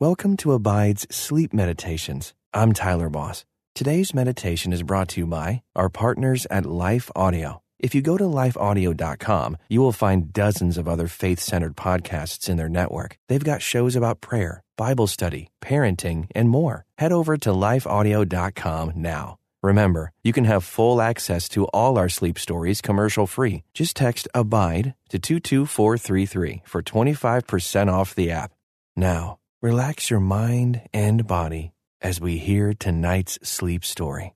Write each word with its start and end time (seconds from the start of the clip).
Welcome 0.00 0.36
to 0.36 0.52
Abide's 0.52 1.08
Sleep 1.10 1.52
Meditations. 1.52 2.32
I'm 2.54 2.72
Tyler 2.72 3.10
Boss. 3.10 3.44
Today's 3.74 4.14
meditation 4.14 4.72
is 4.72 4.84
brought 4.84 5.08
to 5.08 5.20
you 5.20 5.26
by 5.26 5.62
our 5.74 5.88
partners 5.88 6.46
at 6.52 6.66
Life 6.66 7.10
Audio. 7.16 7.62
If 7.80 7.96
you 7.96 8.00
go 8.00 8.16
to 8.16 8.22
lifeaudio.com, 8.22 9.56
you 9.68 9.80
will 9.80 9.90
find 9.90 10.32
dozens 10.32 10.78
of 10.78 10.86
other 10.86 11.08
faith 11.08 11.40
centered 11.40 11.74
podcasts 11.74 12.48
in 12.48 12.56
their 12.56 12.68
network. 12.68 13.18
They've 13.26 13.42
got 13.42 13.60
shows 13.60 13.96
about 13.96 14.20
prayer, 14.20 14.62
Bible 14.76 15.08
study, 15.08 15.48
parenting, 15.60 16.28
and 16.32 16.48
more. 16.48 16.84
Head 16.98 17.10
over 17.10 17.36
to 17.36 17.50
lifeaudio.com 17.50 18.92
now. 18.94 19.36
Remember, 19.64 20.12
you 20.22 20.32
can 20.32 20.44
have 20.44 20.62
full 20.62 21.02
access 21.02 21.48
to 21.48 21.64
all 21.74 21.98
our 21.98 22.08
sleep 22.08 22.38
stories 22.38 22.80
commercial 22.80 23.26
free. 23.26 23.64
Just 23.74 23.96
text 23.96 24.28
ABIDE 24.32 24.94
to 25.08 25.18
22433 25.18 26.62
for 26.64 26.82
25% 26.84 27.92
off 27.92 28.14
the 28.14 28.30
app. 28.30 28.52
Now, 28.96 29.38
relax 29.60 30.08
your 30.08 30.20
mind 30.20 30.80
and 30.92 31.26
body 31.26 31.72
as 32.00 32.20
we 32.20 32.38
hear 32.38 32.72
tonight's 32.74 33.38
sleep 33.42 33.84
story. 33.84 34.34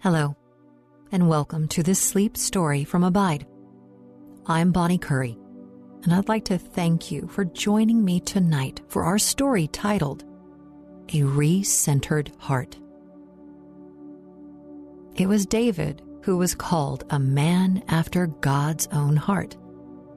Hello, 0.00 0.36
and 1.10 1.28
welcome 1.28 1.66
to 1.68 1.82
this 1.82 1.98
sleep 1.98 2.36
story 2.36 2.84
from 2.84 3.04
Abide. 3.04 3.46
I'm 4.46 4.70
Bonnie 4.70 4.98
Curry, 4.98 5.38
and 6.02 6.12
I'd 6.12 6.28
like 6.28 6.44
to 6.46 6.58
thank 6.58 7.10
you 7.10 7.26
for 7.26 7.46
joining 7.46 8.04
me 8.04 8.20
tonight 8.20 8.82
for 8.88 9.04
our 9.04 9.18
story 9.18 9.66
titled 9.66 10.24
A 11.14 11.22
Re-Centered 11.22 12.30
Heart. 12.38 12.76
It 15.16 15.26
was 15.26 15.46
David 15.46 16.02
who 16.22 16.36
was 16.36 16.54
called 16.54 17.04
a 17.08 17.18
man 17.18 17.82
after 17.88 18.26
God's 18.26 18.86
own 18.92 19.16
heart, 19.16 19.56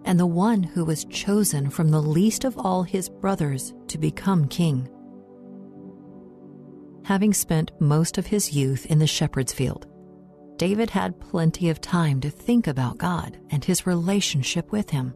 and 0.06 0.20
the 0.20 0.26
one 0.26 0.64
who 0.64 0.86
was 0.86 1.06
chosen 1.06 1.70
from 1.70 1.90
the 1.90 2.02
least 2.02 2.44
of 2.44 2.58
all 2.58 2.84
his 2.84 3.10
brothers 3.10 3.74
to 3.88 3.98
become 3.98 4.48
king. 4.48 4.90
Having 7.04 7.34
spent 7.34 7.72
most 7.80 8.18
of 8.18 8.28
his 8.28 8.54
youth 8.54 8.86
in 8.86 9.00
the 9.00 9.08
shepherd's 9.08 9.54
field, 9.54 9.88
David 10.58 10.92
had 10.92 11.20
plenty 11.20 11.70
of 11.70 11.82
time 11.82 12.22
to 12.22 12.30
think 12.30 12.68
about 12.68 12.98
God 12.98 13.40
and 13.50 13.66
his 13.66 13.88
relationship 13.88 14.72
with 14.72 14.90
him. 14.92 15.14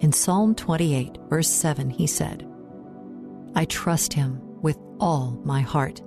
In 0.00 0.12
Psalm 0.12 0.54
28, 0.54 1.18
verse 1.28 1.48
7, 1.48 1.90
he 1.90 2.06
said, 2.06 2.46
I 3.54 3.64
trust 3.66 4.12
him 4.12 4.40
with 4.60 4.76
all 4.98 5.40
my 5.44 5.60
heart. 5.60 6.02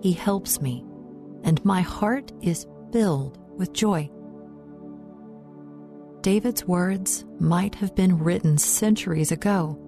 He 0.00 0.12
helps 0.12 0.60
me, 0.60 0.84
and 1.44 1.62
my 1.64 1.82
heart 1.82 2.32
is 2.40 2.66
filled 2.90 3.38
with 3.58 3.72
joy. 3.72 4.10
David's 6.24 6.66
words 6.66 7.26
might 7.38 7.74
have 7.74 7.94
been 7.94 8.18
written 8.18 8.56
centuries 8.56 9.30
ago, 9.30 9.78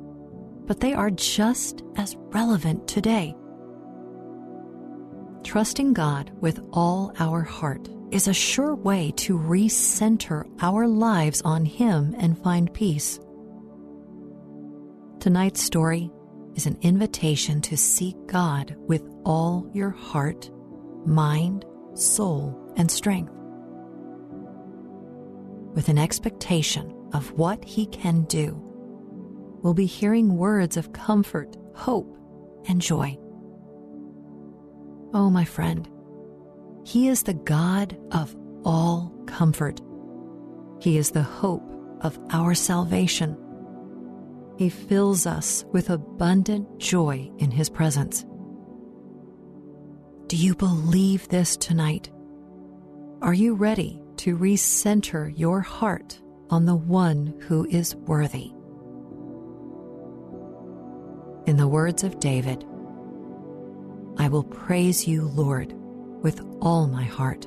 but 0.67 0.81
they 0.81 0.93
are 0.93 1.09
just 1.09 1.83
as 1.97 2.15
relevant 2.29 2.87
today. 2.87 3.35
Trusting 5.45 5.95
God 5.95 6.31
with 6.43 6.61
all 6.75 7.15
our 7.19 7.41
heart 7.41 7.89
is 8.11 8.29
a 8.29 8.35
sure 8.35 8.75
way 8.75 9.15
to 9.17 9.39
recenter 9.39 10.47
our 10.61 10.87
lives 10.87 11.41
on 11.41 11.65
Him 11.65 12.15
and 12.19 12.39
find 12.39 12.75
peace. 12.75 13.19
Tonight's 15.21 15.63
story 15.63 16.11
is 16.55 16.67
an 16.67 16.77
invitation 16.83 17.63
to 17.63 17.79
seek 17.79 18.15
God 18.27 18.77
with 18.77 19.09
all 19.25 19.71
your 19.73 19.89
heart, 19.89 20.51
mind, 21.07 21.65
soul, 21.95 22.75
and 22.77 22.91
strength. 22.91 23.36
With 25.77 25.91
an 25.91 25.99
expectation 25.99 26.91
of 27.13 27.33
what 27.33 27.63
He 27.63 27.85
can 27.85 28.23
do, 28.23 28.57
we'll 29.63 29.75
be 29.75 29.85
hearing 29.85 30.39
words 30.39 30.79
of 30.79 30.95
comfort, 30.95 31.55
hope, 31.75 32.17
and 32.67 32.81
joy. 32.81 33.19
Oh, 35.13 35.29
my 35.29 35.45
friend, 35.45 35.87
He 36.87 37.09
is 37.09 37.25
the 37.25 37.35
God 37.35 37.95
of 38.11 38.35
all 38.65 39.13
comfort. 39.27 39.83
He 40.81 40.97
is 40.97 41.11
the 41.11 41.23
hope 41.23 41.71
of 42.01 42.19
our 42.31 42.55
salvation. 42.55 43.37
He 44.57 44.71
fills 44.71 45.27
us 45.27 45.67
with 45.73 45.91
abundant 45.91 46.79
joy 46.79 47.31
in 47.37 47.51
His 47.51 47.69
presence. 47.69 48.25
Do 50.29 50.39
you 50.39 50.55
believe 50.55 51.29
this 51.29 51.55
tonight? 51.55 52.11
Are 53.21 53.35
you 53.35 53.55
ready 53.55 54.01
to 54.19 54.37
recenter 54.37 55.33
your 55.37 55.61
heart 55.61 56.21
on 56.51 56.67
the 56.67 56.77
one 56.77 57.35
who 57.43 57.67
is 57.67 57.95
worthy? 57.95 58.53
In 61.47 61.57
the 61.57 61.69
words 61.69 62.03
of 62.03 62.19
David, 62.19 62.65
I 64.19 64.29
will 64.29 64.45
praise 64.45 65.07
you, 65.07 65.27
Lord, 65.27 65.73
with 66.23 66.41
all 66.61 66.87
my 66.87 67.05
heart. 67.05 67.47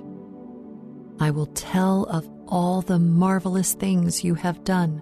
I 1.19 1.31
will 1.31 1.47
tell 1.47 2.03
of 2.06 2.30
all 2.47 2.81
the 2.81 3.00
marvelous 3.00 3.74
things 3.74 4.24
you 4.24 4.36
have 4.36 4.63
done. 4.63 5.01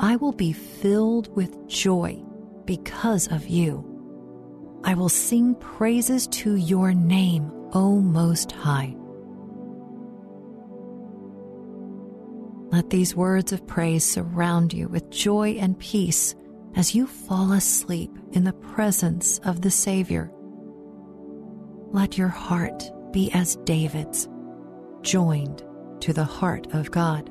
I 0.00 0.16
will 0.16 0.32
be 0.32 0.52
filled 0.52 1.34
with 1.36 1.68
joy 1.68 2.22
because 2.64 3.30
of 3.30 3.46
you. 3.46 3.84
I 4.84 4.94
will 4.94 5.08
sing 5.08 5.54
praises 5.56 6.26
to 6.28 6.56
your 6.56 6.94
name, 6.94 7.50
O 7.72 8.00
Most 8.00 8.52
High. 8.52 8.94
Let 12.76 12.90
these 12.90 13.16
words 13.16 13.52
of 13.52 13.66
praise 13.66 14.04
surround 14.04 14.74
you 14.74 14.86
with 14.88 15.08
joy 15.08 15.52
and 15.52 15.78
peace 15.78 16.34
as 16.74 16.94
you 16.94 17.06
fall 17.06 17.52
asleep 17.52 18.10
in 18.32 18.44
the 18.44 18.52
presence 18.52 19.38
of 19.46 19.62
the 19.62 19.70
Savior. 19.70 20.30
Let 21.90 22.18
your 22.18 22.28
heart 22.28 22.84
be 23.14 23.32
as 23.32 23.56
David's, 23.64 24.28
joined 25.00 25.64
to 26.00 26.12
the 26.12 26.26
heart 26.26 26.66
of 26.74 26.90
God. 26.90 27.30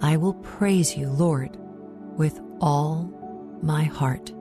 I 0.00 0.16
will 0.16 0.32
praise 0.36 0.96
you, 0.96 1.10
Lord, 1.10 1.58
with 2.16 2.40
all 2.62 3.12
my 3.62 3.84
heart. 3.84 4.32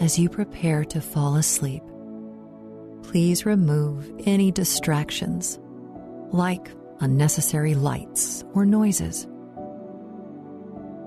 As 0.00 0.18
you 0.18 0.28
prepare 0.28 0.84
to 0.86 1.00
fall 1.00 1.36
asleep, 1.36 1.84
please 3.02 3.46
remove 3.46 4.10
any 4.26 4.50
distractions 4.50 5.58
like 6.32 6.70
unnecessary 7.00 7.74
lights 7.74 8.44
or 8.54 8.64
noises. 8.64 9.26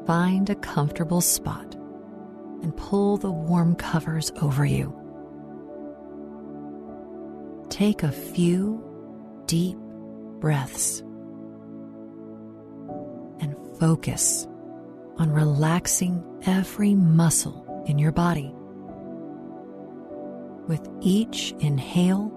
Find 0.05 0.49
a 0.49 0.55
comfortable 0.55 1.21
spot 1.21 1.75
and 2.61 2.75
pull 2.75 3.17
the 3.17 3.31
warm 3.31 3.75
covers 3.75 4.31
over 4.41 4.65
you. 4.65 4.99
Take 7.69 8.03
a 8.03 8.11
few 8.11 8.83
deep 9.45 9.77
breaths 10.39 10.99
and 13.39 13.55
focus 13.79 14.47
on 15.17 15.31
relaxing 15.31 16.23
every 16.45 16.95
muscle 16.95 17.83
in 17.87 17.99
your 17.99 18.11
body. 18.11 18.53
With 20.67 20.87
each 21.01 21.53
inhale, 21.59 22.31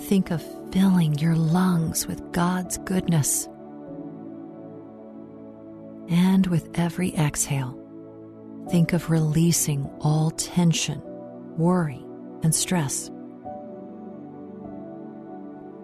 think 0.00 0.30
of 0.30 0.42
filling 0.72 1.18
your 1.18 1.36
lungs 1.36 2.06
with 2.06 2.32
God's 2.32 2.78
goodness. 2.78 3.46
And 6.08 6.46
with 6.46 6.78
every 6.78 7.14
exhale, 7.14 7.76
think 8.70 8.94
of 8.94 9.10
releasing 9.10 9.84
all 10.00 10.30
tension, 10.30 11.02
worry, 11.58 12.02
and 12.42 12.54
stress. 12.54 13.10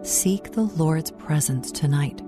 Seek 0.03 0.53
the 0.53 0.63
Lord's 0.63 1.11
presence 1.11 1.71
tonight, 1.71 2.23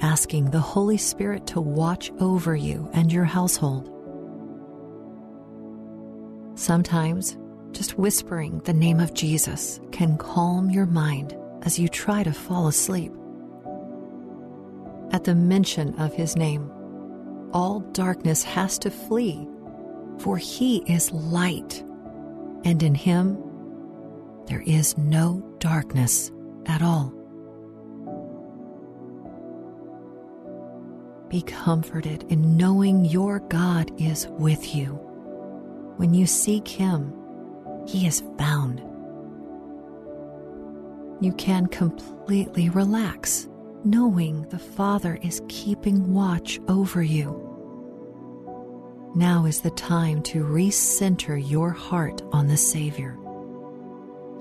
asking 0.00 0.50
the 0.50 0.60
Holy 0.60 0.96
Spirit 0.96 1.46
to 1.48 1.60
watch 1.60 2.12
over 2.20 2.54
you 2.54 2.88
and 2.92 3.12
your 3.12 3.24
household. 3.24 3.88
Sometimes, 6.54 7.36
just 7.72 7.98
whispering 7.98 8.58
the 8.60 8.72
name 8.72 9.00
of 9.00 9.14
Jesus 9.14 9.80
can 9.90 10.16
calm 10.18 10.70
your 10.70 10.86
mind 10.86 11.36
as 11.62 11.78
you 11.78 11.88
try 11.88 12.22
to 12.22 12.32
fall 12.32 12.68
asleep. 12.68 13.12
At 15.10 15.24
the 15.24 15.34
mention 15.34 15.94
of 15.98 16.14
his 16.14 16.36
name, 16.36 16.70
all 17.52 17.80
darkness 17.92 18.42
has 18.42 18.78
to 18.80 18.90
flee, 18.90 19.46
for 20.18 20.38
he 20.38 20.78
is 20.90 21.12
light, 21.12 21.84
and 22.64 22.82
in 22.82 22.94
him 22.94 23.42
there 24.46 24.62
is 24.62 24.96
no 24.96 25.42
darkness 25.58 26.30
at 26.66 26.82
all. 26.82 27.12
Be 31.28 31.42
comforted 31.42 32.24
in 32.30 32.56
knowing 32.56 33.04
your 33.04 33.40
God 33.40 33.90
is 34.00 34.26
with 34.28 34.74
you. 34.74 34.98
When 35.96 36.12
you 36.12 36.26
seek 36.26 36.68
him, 36.68 37.14
he 37.86 38.06
is 38.06 38.22
found. 38.38 38.80
You 41.20 41.32
can 41.34 41.66
completely 41.66 42.68
relax 42.68 43.48
knowing 43.84 44.42
the 44.48 44.58
Father 44.58 45.18
is 45.22 45.42
keeping 45.48 46.12
watch 46.12 46.60
over 46.68 47.02
you. 47.02 47.48
Now 49.14 49.44
is 49.44 49.60
the 49.60 49.70
time 49.70 50.22
to 50.24 50.44
recenter 50.44 51.36
your 51.50 51.70
heart 51.70 52.22
on 52.32 52.48
the 52.48 52.56
Savior. 52.56 53.18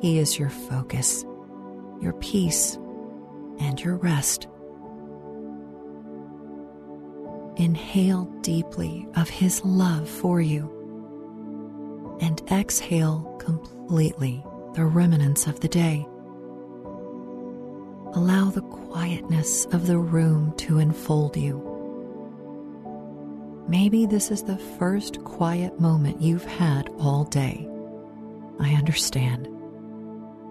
He 0.01 0.17
is 0.17 0.39
your 0.39 0.49
focus, 0.49 1.23
your 2.01 2.13
peace, 2.13 2.77
and 3.59 3.79
your 3.79 3.97
rest. 3.97 4.47
Inhale 7.57 8.25
deeply 8.41 9.07
of 9.15 9.29
His 9.29 9.63
love 9.63 10.09
for 10.09 10.41
you 10.41 10.81
and 12.21 12.41
exhale 12.51 13.35
completely 13.39 14.44
the 14.75 14.85
remnants 14.85 15.47
of 15.47 15.59
the 15.59 15.68
day. 15.68 16.06
Allow 18.13 18.51
the 18.51 18.62
quietness 18.62 19.65
of 19.65 19.88
the 19.88 19.97
room 19.97 20.53
to 20.57 20.79
enfold 20.79 21.35
you. 21.35 21.68
Maybe 23.68 24.06
this 24.06 24.31
is 24.31 24.44
the 24.44 24.57
first 24.57 25.23
quiet 25.23 25.79
moment 25.79 26.21
you've 26.21 26.45
had 26.45 26.89
all 27.00 27.23
day. 27.23 27.68
I 28.59 28.74
understand. 28.74 29.47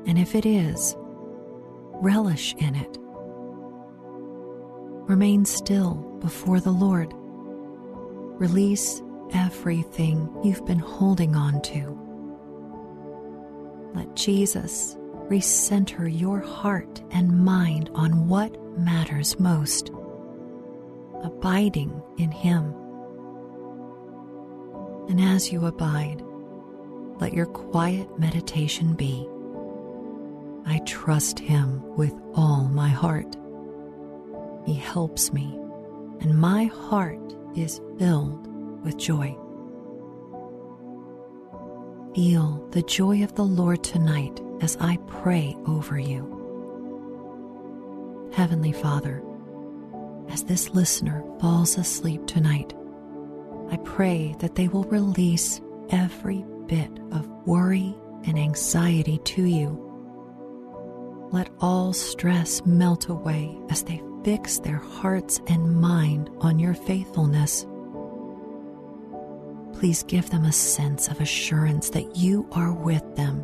And 0.06 0.18
if 0.18 0.34
it 0.34 0.46
is, 0.46 0.96
relish 0.98 2.54
in 2.58 2.74
it. 2.74 2.98
Remain 5.08 5.44
still 5.44 5.94
before 6.20 6.60
the 6.60 6.72
Lord. 6.72 7.12
Release 8.40 9.02
everything 9.34 10.30
you've 10.42 10.64
been 10.66 10.78
holding 10.78 11.36
on 11.36 11.60
to. 11.62 11.98
Let 13.94 14.14
Jesus 14.14 14.96
recenter 15.28 16.08
your 16.08 16.40
heart 16.40 17.02
and 17.10 17.44
mind 17.44 17.90
on 17.94 18.28
what 18.28 18.60
matters 18.78 19.38
most, 19.38 19.90
abiding 21.22 22.02
in 22.18 22.30
Him. 22.30 22.74
And 25.08 25.20
as 25.20 25.52
you 25.52 25.66
abide, 25.66 26.22
let 27.20 27.32
your 27.32 27.46
quiet 27.46 28.18
meditation 28.18 28.94
be 28.94 29.28
I 30.66 30.78
trust 30.80 31.38
Him 31.38 31.82
with 31.96 32.14
all 32.34 32.68
my 32.68 32.88
heart. 32.88 33.36
He 34.66 34.74
helps 34.74 35.32
me, 35.32 35.58
and 36.20 36.38
my 36.38 36.66
heart 36.66 37.34
is 37.56 37.80
filled 37.98 38.49
with 38.82 38.96
joy. 38.96 39.36
Feel 42.14 42.66
the 42.70 42.82
joy 42.82 43.22
of 43.22 43.34
the 43.34 43.44
Lord 43.44 43.84
tonight 43.84 44.40
as 44.60 44.76
I 44.80 44.98
pray 45.06 45.56
over 45.66 45.98
you. 45.98 46.36
Heavenly 48.34 48.72
Father, 48.72 49.22
as 50.28 50.44
this 50.44 50.70
listener 50.70 51.24
falls 51.40 51.78
asleep 51.78 52.26
tonight, 52.26 52.74
I 53.70 53.76
pray 53.78 54.34
that 54.40 54.56
they 54.56 54.68
will 54.68 54.84
release 54.84 55.60
every 55.90 56.44
bit 56.66 56.90
of 57.12 57.28
worry 57.46 57.94
and 58.24 58.38
anxiety 58.38 59.18
to 59.18 59.44
you. 59.44 59.86
Let 61.32 61.50
all 61.60 61.92
stress 61.92 62.64
melt 62.66 63.08
away 63.08 63.56
as 63.68 63.84
they 63.84 64.02
fix 64.24 64.58
their 64.58 64.78
hearts 64.78 65.40
and 65.46 65.80
mind 65.80 66.28
on 66.40 66.58
your 66.58 66.74
faithfulness. 66.74 67.66
Please 69.80 70.02
give 70.02 70.28
them 70.28 70.44
a 70.44 70.52
sense 70.52 71.08
of 71.08 71.22
assurance 71.22 71.88
that 71.88 72.14
you 72.14 72.46
are 72.52 72.70
with 72.70 73.16
them 73.16 73.42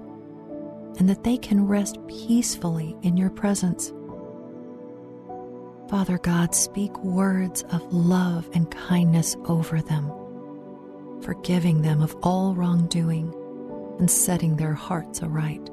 and 0.99 1.09
that 1.09 1.25
they 1.25 1.38
can 1.38 1.67
rest 1.67 1.97
peacefully 2.09 2.94
in 3.00 3.17
your 3.17 3.31
presence. 3.31 3.91
Father 5.88 6.19
God, 6.19 6.55
speak 6.55 6.94
words 7.03 7.62
of 7.71 7.91
love 7.91 8.50
and 8.53 8.71
kindness 8.71 9.35
over 9.47 9.81
them, 9.81 10.12
forgiving 11.23 11.81
them 11.81 12.03
of 12.03 12.15
all 12.23 12.55
wrongdoing 12.55 13.32
and 13.99 14.11
setting 14.11 14.56
their 14.56 14.75
hearts 14.75 15.23
aright. 15.23 15.65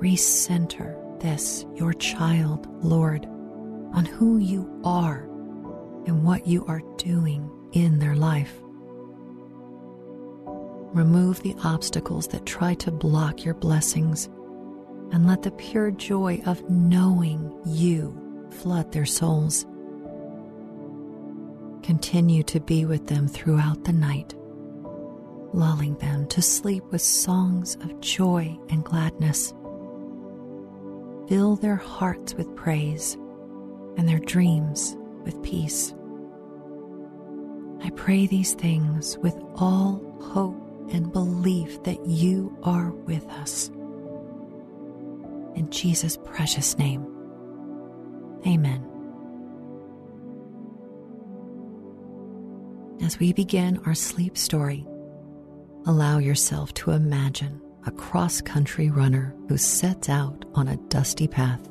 Recenter 0.00 1.20
this, 1.20 1.66
your 1.74 1.92
child, 1.92 2.66
Lord, 2.82 3.26
on 3.92 4.06
who 4.06 4.38
you 4.38 4.80
are 4.82 5.24
and 6.06 6.24
what 6.24 6.46
you 6.46 6.64
are 6.64 6.80
doing 6.96 7.50
in 7.72 7.98
their 7.98 8.16
life. 8.16 8.61
Remove 10.92 11.40
the 11.42 11.56
obstacles 11.64 12.28
that 12.28 12.44
try 12.44 12.74
to 12.74 12.90
block 12.90 13.44
your 13.44 13.54
blessings 13.54 14.28
and 15.10 15.26
let 15.26 15.42
the 15.42 15.50
pure 15.52 15.90
joy 15.90 16.42
of 16.44 16.68
knowing 16.68 17.50
you 17.64 18.14
flood 18.50 18.92
their 18.92 19.06
souls. 19.06 19.64
Continue 21.82 22.42
to 22.42 22.60
be 22.60 22.84
with 22.84 23.06
them 23.06 23.26
throughout 23.26 23.84
the 23.84 23.92
night, 23.92 24.34
lulling 25.54 25.96
them 25.96 26.26
to 26.28 26.42
sleep 26.42 26.84
with 26.90 27.00
songs 27.00 27.74
of 27.76 28.00
joy 28.00 28.56
and 28.68 28.84
gladness. 28.84 29.54
Fill 31.26 31.56
their 31.56 31.76
hearts 31.76 32.34
with 32.34 32.54
praise 32.54 33.14
and 33.96 34.06
their 34.06 34.18
dreams 34.18 34.94
with 35.24 35.42
peace. 35.42 35.94
I 37.82 37.90
pray 37.90 38.26
these 38.26 38.52
things 38.52 39.16
with 39.18 39.36
all 39.56 40.02
hope 40.20 40.61
and 40.90 41.12
belief 41.12 41.82
that 41.84 42.04
you 42.06 42.56
are 42.62 42.90
with 42.90 43.26
us. 43.30 43.68
In 45.54 45.68
Jesus' 45.70 46.18
precious 46.24 46.78
name, 46.78 47.06
amen. 48.46 48.86
As 53.02 53.18
we 53.18 53.32
begin 53.32 53.80
our 53.84 53.94
sleep 53.94 54.38
story, 54.38 54.86
allow 55.86 56.18
yourself 56.18 56.72
to 56.74 56.92
imagine 56.92 57.60
a 57.84 57.90
cross 57.90 58.40
country 58.40 58.90
runner 58.90 59.34
who 59.48 59.56
sets 59.56 60.08
out 60.08 60.44
on 60.54 60.68
a 60.68 60.76
dusty 60.88 61.26
path 61.26 61.68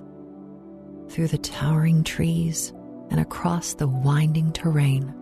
through 1.08 1.30
the 1.30 1.38
towering 1.38 2.04
trees 2.04 2.74
and 3.10 3.20
across 3.20 3.74
the 3.74 3.88
winding 3.88 4.52
terrain. 4.52 5.14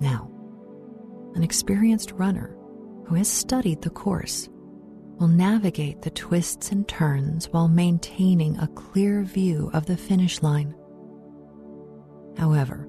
Now, 0.00 0.31
an 1.34 1.42
experienced 1.42 2.12
runner 2.12 2.56
who 3.06 3.14
has 3.14 3.28
studied 3.28 3.82
the 3.82 3.90
course 3.90 4.48
will 5.18 5.28
navigate 5.28 6.02
the 6.02 6.10
twists 6.10 6.72
and 6.72 6.88
turns 6.88 7.48
while 7.50 7.68
maintaining 7.68 8.58
a 8.58 8.66
clear 8.68 9.22
view 9.22 9.70
of 9.72 9.86
the 9.86 9.96
finish 9.96 10.42
line. 10.42 10.74
However, 12.36 12.88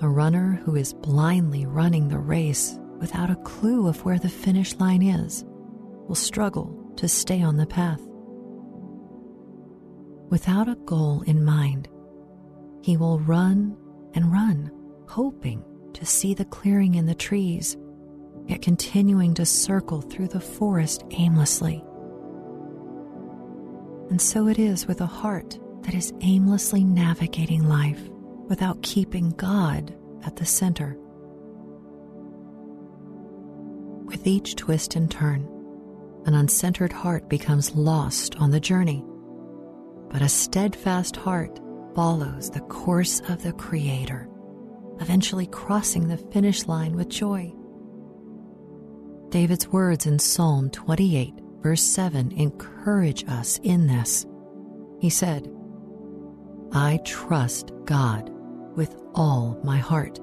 a 0.00 0.08
runner 0.08 0.60
who 0.64 0.76
is 0.76 0.92
blindly 0.92 1.64
running 1.64 2.08
the 2.08 2.18
race 2.18 2.78
without 2.98 3.30
a 3.30 3.36
clue 3.36 3.88
of 3.88 4.04
where 4.04 4.18
the 4.18 4.28
finish 4.28 4.74
line 4.76 5.02
is 5.02 5.44
will 6.08 6.14
struggle 6.14 6.92
to 6.96 7.08
stay 7.08 7.40
on 7.40 7.56
the 7.56 7.66
path. 7.66 8.00
Without 10.28 10.68
a 10.68 10.76
goal 10.84 11.22
in 11.22 11.44
mind, 11.44 11.88
he 12.82 12.96
will 12.96 13.20
run 13.20 13.76
and 14.14 14.32
run, 14.32 14.70
hoping 15.08 15.64
to 15.94 16.06
see 16.06 16.34
the 16.34 16.44
clearing 16.44 16.94
in 16.94 17.06
the 17.06 17.14
trees, 17.14 17.76
yet 18.46 18.62
continuing 18.62 19.34
to 19.34 19.46
circle 19.46 20.00
through 20.00 20.28
the 20.28 20.40
forest 20.40 21.04
aimlessly. 21.10 21.84
And 24.10 24.20
so 24.20 24.48
it 24.48 24.58
is 24.58 24.86
with 24.86 25.00
a 25.00 25.06
heart 25.06 25.58
that 25.82 25.94
is 25.94 26.12
aimlessly 26.20 26.84
navigating 26.84 27.68
life 27.68 28.00
without 28.48 28.82
keeping 28.82 29.30
God 29.30 29.94
at 30.24 30.36
the 30.36 30.46
center. 30.46 30.96
With 34.04 34.26
each 34.26 34.56
twist 34.56 34.96
and 34.96 35.10
turn, 35.10 35.48
an 36.26 36.34
uncentered 36.34 36.92
heart 36.92 37.28
becomes 37.28 37.74
lost 37.74 38.36
on 38.36 38.50
the 38.50 38.60
journey, 38.60 39.04
but 40.10 40.22
a 40.22 40.28
steadfast 40.28 41.16
heart 41.16 41.58
follows 41.94 42.50
the 42.50 42.60
course 42.60 43.20
of 43.28 43.42
the 43.42 43.52
Creator 43.54 44.28
eventually 45.02 45.46
crossing 45.46 46.08
the 46.08 46.16
finish 46.16 46.66
line 46.66 46.94
with 46.94 47.08
joy. 47.08 47.52
David's 49.30 49.68
words 49.68 50.06
in 50.06 50.18
Psalm 50.18 50.70
28, 50.70 51.34
verse 51.60 51.82
7, 51.82 52.32
encourage 52.32 53.24
us 53.28 53.58
in 53.62 53.86
this. 53.86 54.26
He 55.00 55.10
said, 55.10 55.52
I 56.72 57.00
trust 57.04 57.72
God 57.84 58.30
with 58.76 58.94
all 59.14 59.58
my 59.64 59.78
heart. 59.78 60.20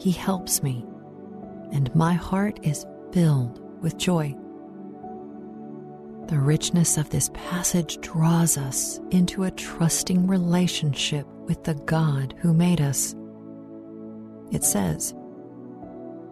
He 0.00 0.10
helps 0.10 0.62
me, 0.62 0.84
and 1.72 1.94
my 1.94 2.14
heart 2.14 2.58
is 2.62 2.84
filled 3.12 3.60
with 3.82 3.96
joy. 3.96 4.34
The 6.26 6.38
richness 6.38 6.96
of 6.96 7.10
this 7.10 7.30
passage 7.34 8.00
draws 8.00 8.56
us 8.56 9.00
into 9.10 9.44
a 9.44 9.50
trusting 9.50 10.26
relationship 10.26 11.26
with 11.44 11.64
the 11.64 11.74
God 11.74 12.34
who 12.38 12.54
made 12.54 12.80
us. 12.80 13.14
It 14.50 14.64
says, 14.64 15.14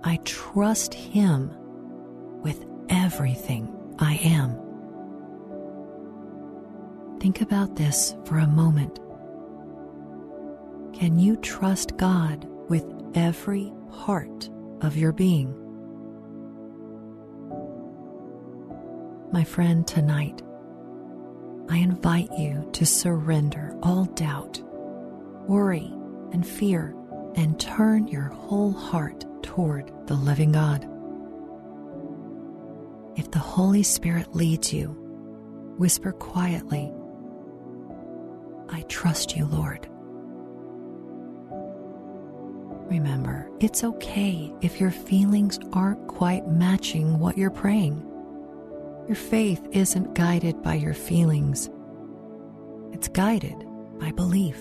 I 0.03 0.19
trust 0.25 0.95
Him 0.95 1.51
with 2.43 2.67
everything 2.89 3.73
I 3.99 4.15
am. 4.17 4.59
Think 7.21 7.41
about 7.41 7.77
this 7.77 8.17
for 8.25 8.39
a 8.39 8.47
moment. 8.47 9.01
Can 10.95 11.19
you 11.19 11.37
trust 11.37 11.97
God 11.97 12.45
with 12.69 12.85
every 13.15 13.73
part 13.91 14.49
of 14.81 14.97
your 14.97 15.13
being? 15.13 15.55
My 19.31 19.45
friend, 19.45 19.87
tonight, 19.87 20.43
I 21.69 21.77
invite 21.77 22.31
you 22.39 22.69
to 22.73 22.87
surrender 22.87 23.77
all 23.83 24.07
doubt, 24.07 24.61
worry, 25.47 25.93
and 26.33 26.47
fear 26.47 26.95
and 27.39 27.59
turn 27.61 28.09
your 28.09 28.25
whole 28.31 28.73
heart 28.73 29.25
toward 29.45 29.93
the 30.09 30.15
living 30.15 30.51
God. 30.51 30.83
If 33.17 33.31
the 33.31 33.39
Holy 33.39 33.85
Spirit 33.85 34.35
leads 34.35 34.73
you, 34.73 34.89
whisper 35.79 36.11
quietly, 36.11 36.93
I 38.71 38.83
trust 38.89 39.37
you, 39.37 39.47
Lord. 39.47 39.89
Remember, 42.91 43.49
it's 43.61 43.85
okay 43.85 44.53
if 44.61 44.81
your 44.81 44.91
feelings 44.91 45.61
aren't 45.73 46.09
quite 46.09 46.49
matching 46.49 47.21
what 47.21 47.39
you're 47.39 47.51
praying. 47.51 48.05
Your 49.07 49.17
faith 49.17 49.65
isn't 49.71 50.15
guided 50.15 50.61
by 50.65 50.75
your 50.75 50.95
feelings, 50.95 51.71
it's 52.93 53.07
guided 53.07 53.65
by 54.01 54.11
belief. 54.11 54.59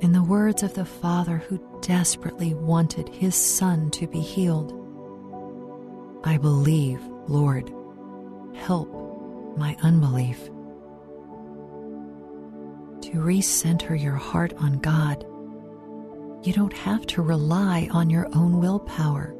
In 0.00 0.12
the 0.12 0.22
words 0.22 0.62
of 0.62 0.72
the 0.72 0.86
Father 0.86 1.36
who 1.36 1.60
desperately 1.82 2.54
wanted 2.54 3.08
his 3.10 3.34
Son 3.34 3.90
to 3.90 4.06
be 4.06 4.20
healed, 4.20 4.72
I 6.24 6.38
believe, 6.38 7.00
Lord, 7.28 7.70
help 8.54 8.88
my 9.58 9.76
unbelief. 9.82 10.38
To 13.02 13.18
recenter 13.18 14.00
your 14.00 14.16
heart 14.16 14.54
on 14.54 14.78
God, 14.78 15.26
you 16.46 16.54
don't 16.54 16.72
have 16.72 17.06
to 17.08 17.20
rely 17.20 17.88
on 17.90 18.08
your 18.08 18.26
own 18.34 18.58
willpower. 18.58 19.34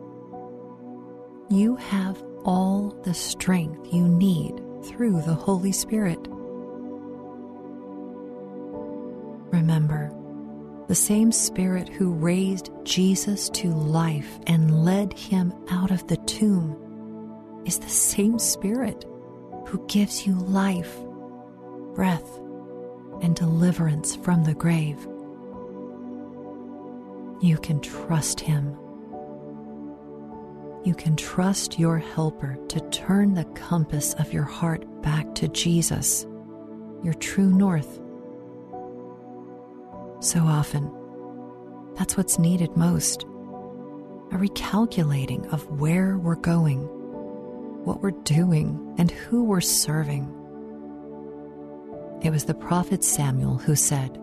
You 1.48 1.76
have 1.76 2.22
all 2.44 3.00
the 3.04 3.14
strength 3.14 3.92
you 3.92 4.06
need 4.06 4.60
through 4.84 5.22
the 5.22 5.34
Holy 5.34 5.72
Spirit. 5.72 6.20
Remember, 9.52 9.99
the 10.90 10.96
same 10.96 11.30
Spirit 11.30 11.88
who 11.88 12.10
raised 12.10 12.72
Jesus 12.82 13.48
to 13.50 13.68
life 13.72 14.40
and 14.48 14.84
led 14.84 15.12
him 15.12 15.54
out 15.70 15.92
of 15.92 16.04
the 16.08 16.16
tomb 16.16 17.62
is 17.64 17.78
the 17.78 17.88
same 17.88 18.40
Spirit 18.40 19.04
who 19.68 19.86
gives 19.86 20.26
you 20.26 20.34
life, 20.34 20.98
breath, 21.94 22.28
and 23.22 23.36
deliverance 23.36 24.16
from 24.16 24.42
the 24.42 24.52
grave. 24.52 24.98
You 27.40 27.56
can 27.56 27.78
trust 27.78 28.40
Him. 28.40 28.76
You 30.82 30.94
can 30.96 31.14
trust 31.14 31.78
your 31.78 31.98
helper 31.98 32.58
to 32.66 32.80
turn 32.90 33.34
the 33.34 33.44
compass 33.54 34.14
of 34.14 34.32
your 34.32 34.42
heart 34.42 34.84
back 35.02 35.36
to 35.36 35.46
Jesus, 35.46 36.26
your 37.04 37.14
true 37.14 37.48
north. 37.48 37.99
So 40.20 40.40
often, 40.40 40.92
that's 41.94 42.16
what's 42.16 42.38
needed 42.38 42.76
most 42.76 43.24
a 44.32 44.34
recalculating 44.34 45.52
of 45.52 45.68
where 45.80 46.16
we're 46.16 46.36
going, 46.36 46.82
what 47.84 48.00
we're 48.00 48.12
doing, 48.12 48.94
and 48.96 49.10
who 49.10 49.42
we're 49.42 49.60
serving. 49.60 50.22
It 52.22 52.30
was 52.30 52.44
the 52.44 52.54
prophet 52.54 53.02
Samuel 53.02 53.58
who 53.58 53.74
said, 53.74 54.18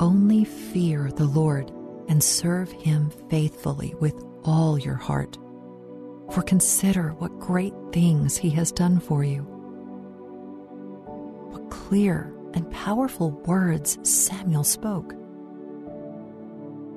Only 0.00 0.44
fear 0.44 1.10
the 1.10 1.26
Lord 1.26 1.70
and 2.08 2.22
serve 2.24 2.72
him 2.72 3.10
faithfully 3.28 3.94
with 4.00 4.14
all 4.42 4.78
your 4.78 4.94
heart. 4.94 5.36
For 6.30 6.42
consider 6.42 7.10
what 7.18 7.38
great 7.38 7.74
things 7.92 8.38
he 8.38 8.48
has 8.50 8.72
done 8.72 9.00
for 9.00 9.22
you. 9.22 9.42
What 11.50 11.70
clear 11.70 12.33
and 12.54 12.70
powerful 12.70 13.30
words 13.46 13.98
Samuel 14.08 14.64
spoke. 14.64 15.14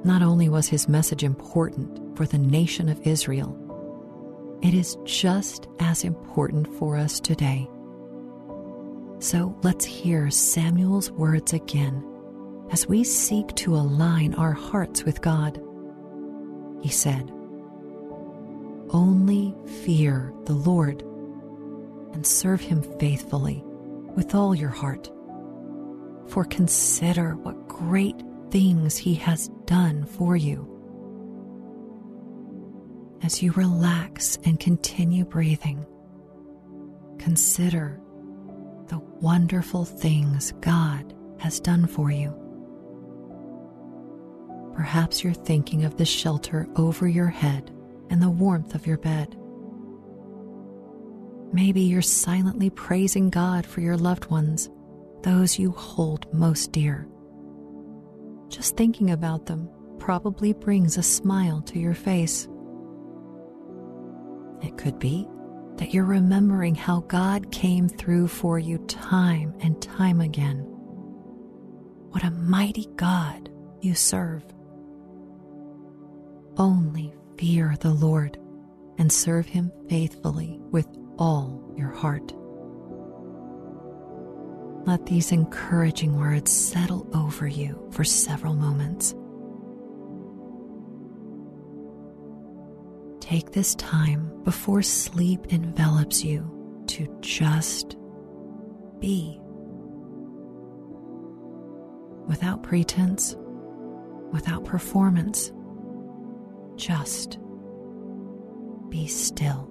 Not 0.05 0.21
only 0.21 0.47
was 0.47 0.67
his 0.67 0.87
message 0.87 1.23
important 1.23 2.15
for 2.15 2.25
the 2.25 2.37
nation 2.37 2.87
of 2.87 3.05
Israel, 3.05 3.57
it 4.61 4.73
is 4.73 4.97
just 5.03 5.67
as 5.79 6.03
important 6.03 6.67
for 6.77 6.97
us 6.97 7.19
today. 7.19 7.69
So 9.19 9.57
let's 9.63 9.85
hear 9.85 10.29
Samuel's 10.29 11.11
words 11.11 11.53
again 11.53 12.03
as 12.71 12.87
we 12.87 13.03
seek 13.03 13.53
to 13.55 13.75
align 13.75 14.33
our 14.35 14.51
hearts 14.51 15.03
with 15.03 15.21
God. 15.21 15.61
He 16.81 16.89
said, 16.89 17.31
Only 18.89 19.55
fear 19.83 20.33
the 20.45 20.53
Lord 20.53 21.01
and 22.13 22.25
serve 22.25 22.61
him 22.61 22.81
faithfully 22.99 23.63
with 24.15 24.35
all 24.35 24.55
your 24.55 24.69
heart. 24.69 25.11
For 26.27 26.43
consider 26.43 27.35
what 27.35 27.67
great 27.67 28.21
things 28.51 28.97
he 28.97 29.15
has 29.15 29.49
done 29.65 30.05
for 30.05 30.35
you. 30.35 30.73
As 33.23 33.41
you 33.41 33.51
relax 33.53 34.37
and 34.43 34.59
continue 34.59 35.25
breathing, 35.25 35.85
consider 37.17 37.99
the 38.87 38.99
wonderful 39.19 39.85
things 39.85 40.53
God 40.61 41.13
has 41.39 41.59
done 41.59 41.87
for 41.87 42.11
you. 42.11 42.33
Perhaps 44.75 45.23
you're 45.23 45.33
thinking 45.33 45.85
of 45.85 45.97
the 45.97 46.05
shelter 46.05 46.67
over 46.75 47.07
your 47.07 47.27
head 47.27 47.71
and 48.09 48.21
the 48.21 48.29
warmth 48.29 48.75
of 48.75 48.85
your 48.85 48.97
bed. 48.97 49.35
Maybe 51.51 51.81
you're 51.81 52.01
silently 52.01 52.69
praising 52.69 53.29
God 53.29 53.65
for 53.65 53.81
your 53.81 53.97
loved 53.97 54.25
ones, 54.29 54.69
those 55.27 55.59
you 55.59 55.71
hold 55.71 56.33
most 56.33 56.71
dear. 56.71 57.05
Just 58.47 58.77
thinking 58.77 59.11
about 59.11 59.45
them 59.45 59.69
probably 59.99 60.53
brings 60.53 60.97
a 60.97 61.03
smile 61.03 61.61
to 61.63 61.77
your 61.77 61.93
face. 61.93 62.47
It 64.61 64.77
could 64.77 64.99
be 64.99 65.27
that 65.75 65.93
you're 65.93 66.05
remembering 66.05 66.75
how 66.75 67.01
God 67.01 67.51
came 67.51 67.89
through 67.89 68.29
for 68.29 68.57
you 68.57 68.77
time 68.87 69.53
and 69.59 69.81
time 69.81 70.21
again. 70.21 70.59
What 72.11 72.23
a 72.23 72.31
mighty 72.31 72.87
God 72.95 73.49
you 73.81 73.95
serve. 73.95 74.45
Only 76.55 77.13
fear 77.37 77.75
the 77.81 77.93
Lord 77.93 78.39
and 78.97 79.11
serve 79.11 79.45
him 79.45 79.73
faithfully 79.89 80.57
with 80.71 80.87
all 81.19 81.73
your 81.75 81.91
heart. 81.91 82.31
Let 84.87 85.05
these 85.05 85.33
encouraging 85.33 86.17
words 86.17 86.49
settle 86.49 87.09
over 87.13 87.45
you 87.45 87.89
for 87.91 88.05
several 88.05 88.53
moments. 88.53 89.13
Take 93.19 93.51
this 93.51 93.75
time 93.75 94.31
before 94.45 94.81
sleep 94.81 95.47
envelops 95.47 96.23
you 96.23 96.85
to 96.87 97.13
just 97.19 97.97
be. 99.01 99.37
Without 102.29 102.63
pretense, 102.63 103.35
without 104.31 104.63
performance 104.63 105.51
just 106.77 107.39
be 108.87 109.05
still. 109.07 109.69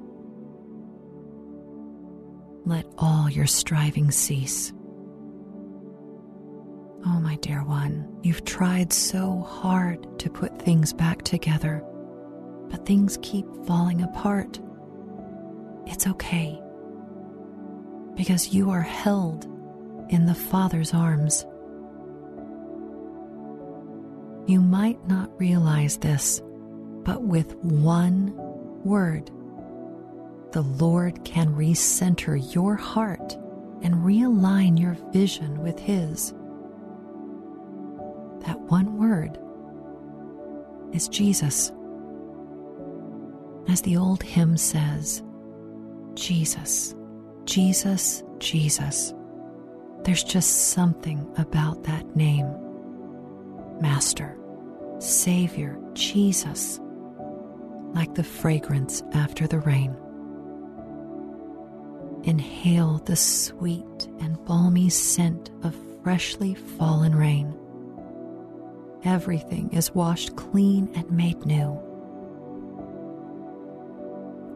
Let 2.66 2.85
all 2.99 3.30
your 3.30 3.46
striving 3.46 4.11
cease. 4.11 4.75
Oh, 7.06 7.20
my 7.20 7.36
dear 7.36 7.62
one, 7.62 8.18
you've 8.22 8.44
tried 8.44 8.92
so 8.92 9.40
hard 9.40 10.18
to 10.18 10.28
put 10.28 10.60
things 10.60 10.92
back 10.92 11.22
together, 11.22 11.84
but 12.68 12.84
things 12.84 13.18
keep 13.22 13.46
falling 13.64 14.02
apart. 14.02 14.58
It's 15.86 16.06
okay, 16.06 16.60
because 18.16 18.52
you 18.52 18.70
are 18.70 18.82
held 18.82 19.44
in 20.10 20.26
the 20.26 20.34
Father's 20.34 20.92
arms. 20.92 21.46
You 24.48 24.60
might 24.60 25.06
not 25.06 25.30
realize 25.38 25.96
this 25.98 26.42
but 27.06 27.22
with 27.22 27.54
one 27.58 28.32
word, 28.84 29.30
the 30.50 30.62
Lord 30.62 31.25
can 31.25 31.54
recenter 31.54 32.52
your 32.52 32.75
heart 32.75 33.34
and 33.80 33.94
realign 33.94 34.78
your 34.78 34.96
vision 35.12 35.62
with 35.62 35.78
His. 35.78 36.34
That 38.46 38.60
one 38.60 38.96
word 38.96 39.38
is 40.94 41.08
Jesus. 41.08 41.72
As 43.68 43.82
the 43.82 43.96
old 43.96 44.22
hymn 44.22 44.56
says, 44.56 45.22
Jesus, 46.14 46.94
Jesus, 47.44 48.22
Jesus. 48.38 49.12
There's 50.04 50.22
just 50.22 50.68
something 50.68 51.28
about 51.36 51.82
that 51.84 52.14
name. 52.14 52.48
Master, 53.80 54.38
Savior, 55.00 55.78
Jesus, 55.94 56.78
like 57.94 58.14
the 58.14 58.22
fragrance 58.22 59.02
after 59.12 59.48
the 59.48 59.58
rain. 59.58 59.96
Inhale 62.22 62.98
the 62.98 63.16
sweet 63.16 64.06
and 64.20 64.42
balmy 64.44 64.88
scent 64.88 65.50
of 65.64 65.74
freshly 66.04 66.54
fallen 66.54 67.14
rain. 67.14 67.58
Everything 69.06 69.70
is 69.72 69.94
washed 69.94 70.34
clean 70.34 70.90
and 70.96 71.08
made 71.12 71.46
new. 71.46 71.80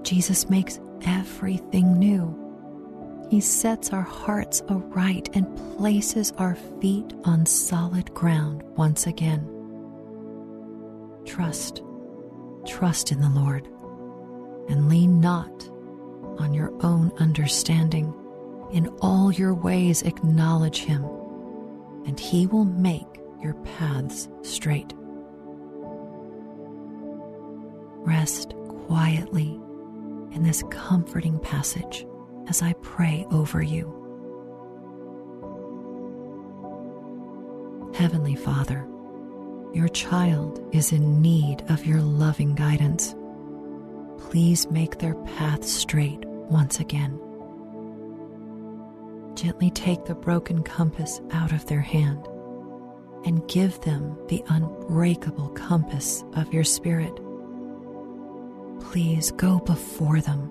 Jesus 0.02 0.50
makes 0.50 0.80
everything 1.02 2.00
new. 2.00 2.36
He 3.30 3.40
sets 3.40 3.92
our 3.92 4.02
hearts 4.02 4.60
aright 4.68 5.28
and 5.34 5.56
places 5.76 6.32
our 6.36 6.56
feet 6.80 7.14
on 7.22 7.46
solid 7.46 8.12
ground 8.12 8.64
once 8.76 9.06
again. 9.06 9.48
Trust, 11.24 11.84
trust 12.66 13.12
in 13.12 13.20
the 13.20 13.30
Lord, 13.30 13.68
and 14.68 14.88
lean 14.88 15.20
not 15.20 15.68
on 16.40 16.52
your 16.52 16.72
own 16.84 17.12
understanding. 17.18 18.12
In 18.72 18.88
all 19.00 19.30
your 19.32 19.54
ways, 19.54 20.02
acknowledge 20.02 20.78
Him, 20.78 21.04
and 22.04 22.18
He 22.18 22.48
will 22.48 22.64
make 22.64 23.19
your 23.42 23.54
paths 23.54 24.28
straight. 24.42 24.92
Rest 28.02 28.54
quietly 28.86 29.60
in 30.32 30.42
this 30.42 30.62
comforting 30.70 31.38
passage 31.40 32.06
as 32.48 32.62
I 32.62 32.72
pray 32.82 33.26
over 33.30 33.62
you. 33.62 33.96
Heavenly 37.94 38.34
Father, 38.34 38.86
your 39.74 39.88
child 39.88 40.66
is 40.72 40.92
in 40.92 41.20
need 41.20 41.62
of 41.68 41.84
your 41.84 42.00
loving 42.00 42.54
guidance. 42.54 43.14
Please 44.18 44.70
make 44.70 44.98
their 44.98 45.14
path 45.14 45.64
straight 45.64 46.24
once 46.24 46.80
again. 46.80 47.20
Gently 49.34 49.70
take 49.70 50.04
the 50.04 50.14
broken 50.14 50.62
compass 50.62 51.20
out 51.30 51.52
of 51.52 51.66
their 51.66 51.80
hand 51.80 52.26
and 53.24 53.46
give 53.48 53.80
them 53.80 54.16
the 54.28 54.42
unbreakable 54.48 55.50
compass 55.50 56.24
of 56.34 56.52
your 56.52 56.64
Spirit. 56.64 57.14
Please 58.80 59.30
go 59.32 59.58
before 59.60 60.20
them, 60.20 60.50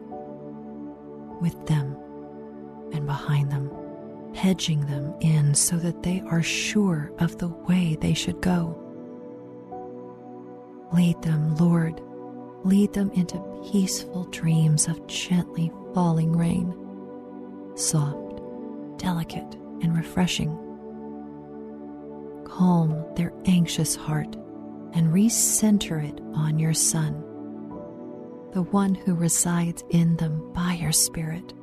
with 1.41 1.65
them, 1.65 1.97
and 2.93 3.05
behind 3.05 3.51
them, 3.51 3.71
hedging 4.35 4.85
them 4.85 5.13
in 5.21 5.55
so 5.55 5.77
that 5.77 6.03
they 6.03 6.21
are 6.29 6.43
sure 6.43 7.11
of 7.19 7.37
the 7.37 7.47
way 7.47 7.97
they 7.99 8.13
should 8.13 8.41
go. 8.41 8.75
Lead 10.93 11.21
them, 11.21 11.55
Lord, 11.55 12.01
lead 12.63 12.93
them 12.93 13.11
into 13.11 13.39
peaceful 13.71 14.25
dreams 14.25 14.87
of 14.87 15.05
gently 15.07 15.71
falling 15.93 16.35
rain, 16.35 16.75
soft, 17.75 18.41
delicate, 18.97 19.55
and 19.81 19.95
refreshing 19.95 20.68
calm 22.49 23.05
their 23.15 23.33
anxious 23.45 23.95
heart 23.95 24.35
and 24.93 25.13
recenter 25.13 26.03
it 26.03 26.19
on 26.33 26.59
your 26.59 26.73
Son, 26.73 27.13
the 28.53 28.63
one 28.71 28.95
who 28.95 29.13
resides 29.13 29.83
in 29.89 30.17
them 30.17 30.51
by 30.53 30.73
your 30.73 30.91
Spirit. 30.91 31.53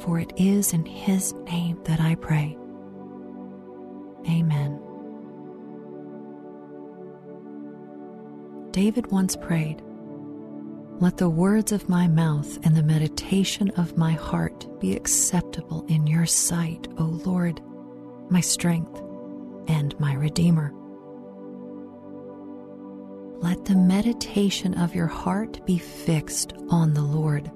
For 0.00 0.18
it 0.18 0.32
is 0.36 0.72
in 0.72 0.84
his 0.84 1.32
name 1.32 1.80
that 1.84 2.00
I 2.00 2.16
pray. 2.16 2.56
Amen. 4.28 4.80
David 8.72 9.10
once 9.10 9.36
prayed, 9.36 9.82
Let 11.00 11.16
the 11.16 11.28
words 11.28 11.72
of 11.72 11.88
my 11.88 12.08
mouth 12.08 12.58
and 12.64 12.76
the 12.76 12.82
meditation 12.82 13.70
of 13.70 13.96
my 13.96 14.12
heart 14.12 14.66
be 14.80 14.94
acceptable 14.94 15.84
in 15.88 16.06
your 16.06 16.26
sight, 16.26 16.88
O 16.98 17.04
Lord, 17.04 17.60
my 18.30 18.40
strength 18.40 19.02
and 19.68 19.98
my 20.00 20.14
Redeemer. 20.14 20.72
Let 23.38 23.64
the 23.64 23.74
meditation 23.74 24.74
of 24.74 24.94
your 24.94 25.08
heart 25.08 25.64
be 25.66 25.78
fixed 25.78 26.54
on 26.68 26.94
the 26.94 27.02
Lord, 27.02 27.50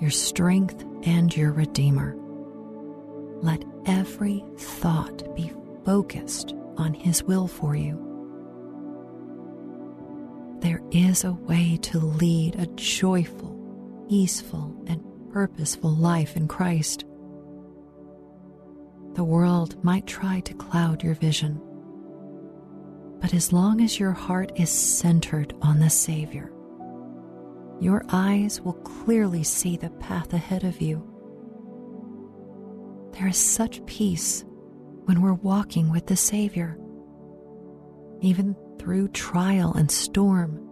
your 0.00 0.10
strength 0.10 0.84
and 1.04 1.34
your 1.36 1.52
Redeemer. 1.52 2.16
Let 3.42 3.62
every 3.86 4.44
thought 4.56 5.34
be 5.36 5.52
focused 5.84 6.54
on 6.76 6.94
His 6.94 7.22
will 7.22 7.46
for 7.46 7.76
you. 7.76 8.04
There 10.60 10.82
is 10.90 11.24
a 11.24 11.32
way 11.32 11.78
to 11.82 11.98
lead 11.98 12.56
a 12.56 12.66
joyful, 12.68 14.06
peaceful, 14.08 14.74
and 14.86 15.04
purposeful 15.30 15.94
life 15.94 16.36
in 16.36 16.48
Christ 16.48 17.04
the 19.18 19.24
world 19.24 19.82
might 19.82 20.06
try 20.06 20.38
to 20.38 20.54
cloud 20.54 21.02
your 21.02 21.14
vision. 21.14 21.60
But 23.20 23.34
as 23.34 23.52
long 23.52 23.80
as 23.80 23.98
your 23.98 24.12
heart 24.12 24.52
is 24.54 24.70
centered 24.70 25.52
on 25.60 25.80
the 25.80 25.90
Savior, 25.90 26.52
your 27.80 28.04
eyes 28.10 28.60
will 28.60 28.74
clearly 28.74 29.42
see 29.42 29.76
the 29.76 29.90
path 29.90 30.32
ahead 30.34 30.62
of 30.62 30.80
you. 30.80 31.02
There 33.10 33.26
is 33.26 33.36
such 33.36 33.84
peace 33.86 34.44
when 35.06 35.20
we're 35.20 35.32
walking 35.32 35.90
with 35.90 36.06
the 36.06 36.16
Savior. 36.16 36.78
Even 38.20 38.54
through 38.78 39.08
trial 39.08 39.74
and 39.74 39.90
storm, 39.90 40.64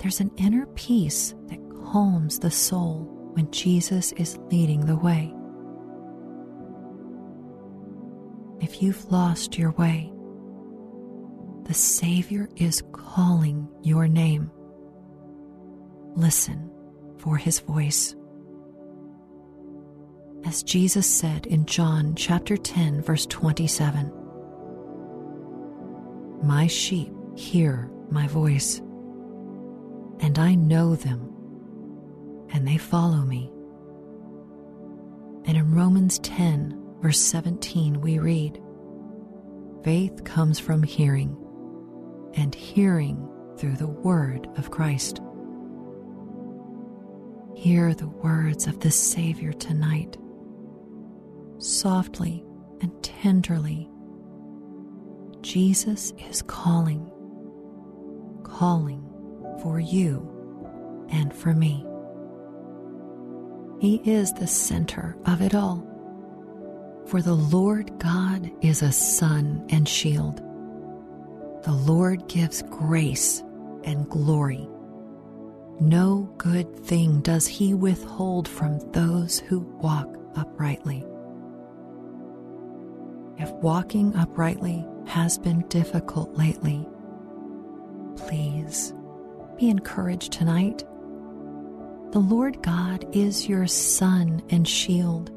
there's 0.00 0.18
an 0.18 0.32
inner 0.38 0.66
peace 0.74 1.36
that 1.46 1.84
calms 1.92 2.40
the 2.40 2.50
soul 2.50 3.30
when 3.34 3.48
Jesus 3.52 4.10
is 4.14 4.40
leading 4.50 4.86
the 4.86 4.96
way. 4.96 5.32
If 8.68 8.82
you've 8.82 9.10
lost 9.10 9.56
your 9.56 9.70
way. 9.72 10.12
The 11.64 11.72
Savior 11.72 12.50
is 12.56 12.82
calling 12.92 13.66
your 13.82 14.06
name. 14.06 14.50
Listen 16.14 16.70
for 17.16 17.38
his 17.38 17.60
voice. 17.60 18.14
As 20.44 20.62
Jesus 20.62 21.06
said 21.06 21.46
in 21.46 21.64
John 21.64 22.14
chapter 22.14 22.58
10 22.58 23.00
verse 23.00 23.24
27, 23.26 24.12
My 26.42 26.66
sheep 26.66 27.10
hear 27.36 27.90
my 28.10 28.26
voice, 28.26 28.80
and 30.20 30.38
I 30.38 30.54
know 30.54 30.94
them, 30.94 31.32
and 32.50 32.68
they 32.68 32.76
follow 32.76 33.22
me. 33.22 33.50
And 35.46 35.56
in 35.56 35.74
Romans 35.74 36.18
10 36.18 36.77
verse 37.00 37.20
17, 37.20 38.00
we 38.00 38.18
read 38.18 38.60
Faith 39.84 40.24
comes 40.24 40.58
from 40.58 40.82
hearing, 40.82 41.36
and 42.34 42.54
hearing 42.54 43.28
through 43.56 43.76
the 43.76 43.86
word 43.86 44.48
of 44.56 44.70
Christ. 44.70 45.20
Hear 47.54 47.94
the 47.94 48.08
words 48.08 48.66
of 48.66 48.80
the 48.80 48.90
Savior 48.90 49.52
tonight, 49.52 50.16
softly 51.58 52.44
and 52.80 53.02
tenderly. 53.02 53.88
Jesus 55.40 56.12
is 56.28 56.42
calling, 56.42 57.10
calling 58.44 59.02
for 59.62 59.80
you 59.80 61.06
and 61.10 61.32
for 61.34 61.54
me. 61.54 61.84
He 63.80 63.96
is 64.04 64.32
the 64.32 64.46
center 64.46 65.16
of 65.24 65.40
it 65.40 65.54
all. 65.54 65.97
For 67.08 67.22
the 67.22 67.34
Lord 67.34 67.98
God 67.98 68.50
is 68.60 68.82
a 68.82 68.92
sun 68.92 69.66
and 69.70 69.88
shield. 69.88 70.42
The 71.62 71.72
Lord 71.72 72.28
gives 72.28 72.60
grace 72.60 73.42
and 73.84 74.06
glory. 74.10 74.68
No 75.80 76.30
good 76.36 76.84
thing 76.84 77.22
does 77.22 77.46
he 77.46 77.72
withhold 77.72 78.46
from 78.46 78.78
those 78.92 79.38
who 79.38 79.60
walk 79.80 80.18
uprightly. 80.36 81.02
If 83.38 83.50
walking 83.52 84.14
uprightly 84.14 84.84
has 85.06 85.38
been 85.38 85.60
difficult 85.68 86.36
lately, 86.36 86.86
please 88.16 88.92
be 89.56 89.70
encouraged 89.70 90.32
tonight. 90.32 90.84
The 92.12 92.18
Lord 92.18 92.62
God 92.62 93.06
is 93.16 93.48
your 93.48 93.66
sun 93.66 94.42
and 94.50 94.68
shield. 94.68 95.30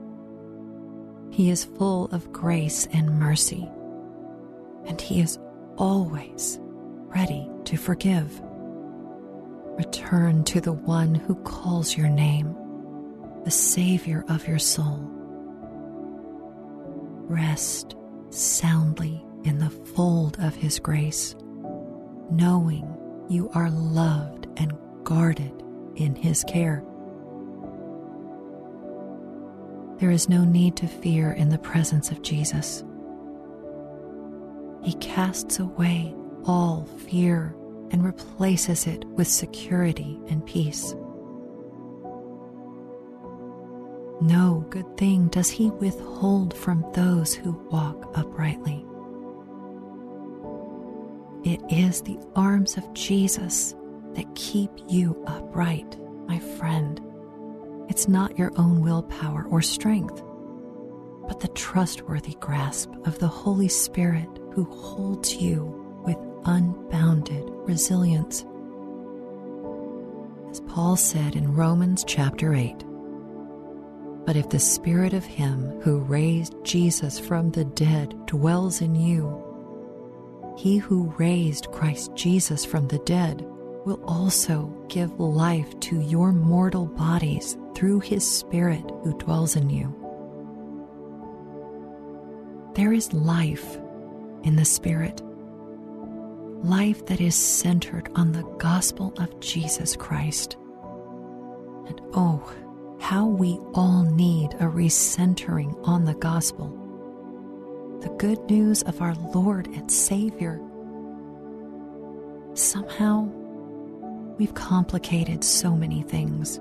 He 1.32 1.50
is 1.50 1.66
full 1.66 2.06
of 2.12 2.32
grace 2.34 2.88
and 2.94 3.20
mercy, 3.20 3.68
and 4.86 5.00
He 5.02 5.22
is 5.22 5.40
always 5.78 6.60
ready 6.62 7.50
to 7.66 7.78
forgive. 7.78 8.42
Return 9.78 10.44
to 10.46 10.62
the 10.62 10.74
one 10.74 11.16
who 11.16 11.36
calls 11.36 11.98
your 11.98 12.10
name. 12.10 12.56
the 13.46 13.52
Savior 13.52 14.24
of 14.30 14.48
your 14.48 14.60
soul. 14.60 15.00
Rest 17.28 17.96
soundly 18.30 19.26
in 19.44 19.58
the 19.60 19.70
fold 19.70 20.38
of 20.40 20.56
His 20.56 20.80
grace, 20.80 21.36
knowing 22.30 22.86
you 23.30 23.50
are 23.56 23.70
loved 23.72 24.48
and 24.58 24.74
guarded 25.04 25.64
in 25.96 26.16
His 26.16 26.44
care. 26.44 26.84
There 30.02 30.10
is 30.10 30.28
no 30.28 30.44
need 30.44 30.76
to 30.78 30.88
fear 30.88 31.34
in 31.34 31.50
the 31.50 31.60
presence 31.60 32.10
of 32.10 32.24
Jesus. 32.24 32.84
He 34.82 34.94
casts 34.94 35.60
away 35.60 36.16
all 36.44 36.88
fear 37.08 37.56
and 37.92 38.04
replaces 38.04 38.88
it 38.88 39.06
with 39.06 39.28
security 39.28 40.20
and 40.28 40.44
peace. 40.44 40.96
No 44.22 44.66
good 44.72 44.98
thing 44.98 45.28
does 45.28 45.52
he 45.52 45.70
withhold 45.70 46.58
from 46.58 46.84
those 46.96 47.36
who 47.36 47.52
walk 47.70 48.12
uprightly. 48.16 48.84
It 51.44 51.62
is 51.72 52.02
the 52.02 52.18
arms 52.36 52.76
of 52.76 52.92
Jesus 52.96 53.76
that 54.16 54.34
keep 54.34 54.72
you 54.88 55.24
upright, 55.28 55.96
my 56.26 56.40
friend. 56.40 57.00
It's 57.92 58.08
not 58.08 58.40
your 58.40 58.54
own 58.56 58.80
willpower 58.80 59.44
or 59.50 59.62
strength, 59.62 60.24
but 61.28 61.42
the 61.42 61.50
trustworthy 61.50 62.38
grasp 62.40 62.90
of 63.04 63.20
the 63.20 63.28
Holy 63.28 63.68
Spirit 63.68 64.30
who 64.54 64.64
holds 64.64 65.36
you 65.36 65.66
with 66.06 66.16
unbounded 66.46 67.44
resilience. 67.50 68.46
As 70.50 70.62
Paul 70.62 70.96
said 70.96 71.36
in 71.36 71.54
Romans 71.54 72.06
chapter 72.08 72.54
8, 72.56 72.78
but 74.26 74.38
if 74.38 74.48
the 74.48 74.58
Spirit 74.58 75.12
of 75.12 75.26
Him 75.26 75.82
who 75.82 76.00
raised 76.00 76.56
Jesus 76.64 77.20
from 77.20 77.52
the 77.52 77.66
dead 77.66 78.16
dwells 78.26 78.80
in 78.80 78.96
you, 78.96 80.56
He 80.58 80.78
who 80.78 81.14
raised 81.18 81.74
Christ 81.74 82.16
Jesus 82.16 82.64
from 82.64 82.88
the 82.88 83.00
dead 83.00 83.46
will 83.86 84.02
also 84.06 84.68
give 84.88 85.20
life 85.20 85.80
to 85.80 86.00
your 86.02 86.32
mortal 86.32 86.86
bodies 86.86 87.58
through 87.76 88.00
His 88.02 88.30
Spirit 88.30 88.84
who 89.04 89.18
dwells 89.18 89.56
in 89.56 89.70
you. 89.70 89.96
There 92.76 92.94
is 92.94 93.12
life 93.14 93.78
in 94.44 94.56
the 94.56 94.66
Spirit, 94.66 95.22
life 96.64 97.06
that 97.08 97.20
is 97.20 97.36
centered 97.36 98.10
on 98.16 98.32
the 98.32 98.44
gospel 98.60 99.14
of 99.18 99.40
Jesus 99.40 99.96
Christ. 99.96 100.58
And 101.88 102.00
oh, 102.14 102.54
how 103.00 103.26
we 103.26 103.60
all 103.74 104.04
need 104.04 104.54
a 104.54 104.66
recentering 104.66 105.76
on 105.88 106.06
the 106.06 106.14
gospel, 106.14 106.70
the 108.02 108.10
good 108.18 108.40
news 108.50 108.84
of 108.84 109.02
our 109.02 109.16
Lord 109.34 109.68
and 109.68 109.92
Savior. 109.92 110.62
Somehow, 112.54 113.30
we've 114.38 114.54
complicated 114.54 115.44
so 115.44 115.76
many 115.76 116.02
things, 116.04 116.60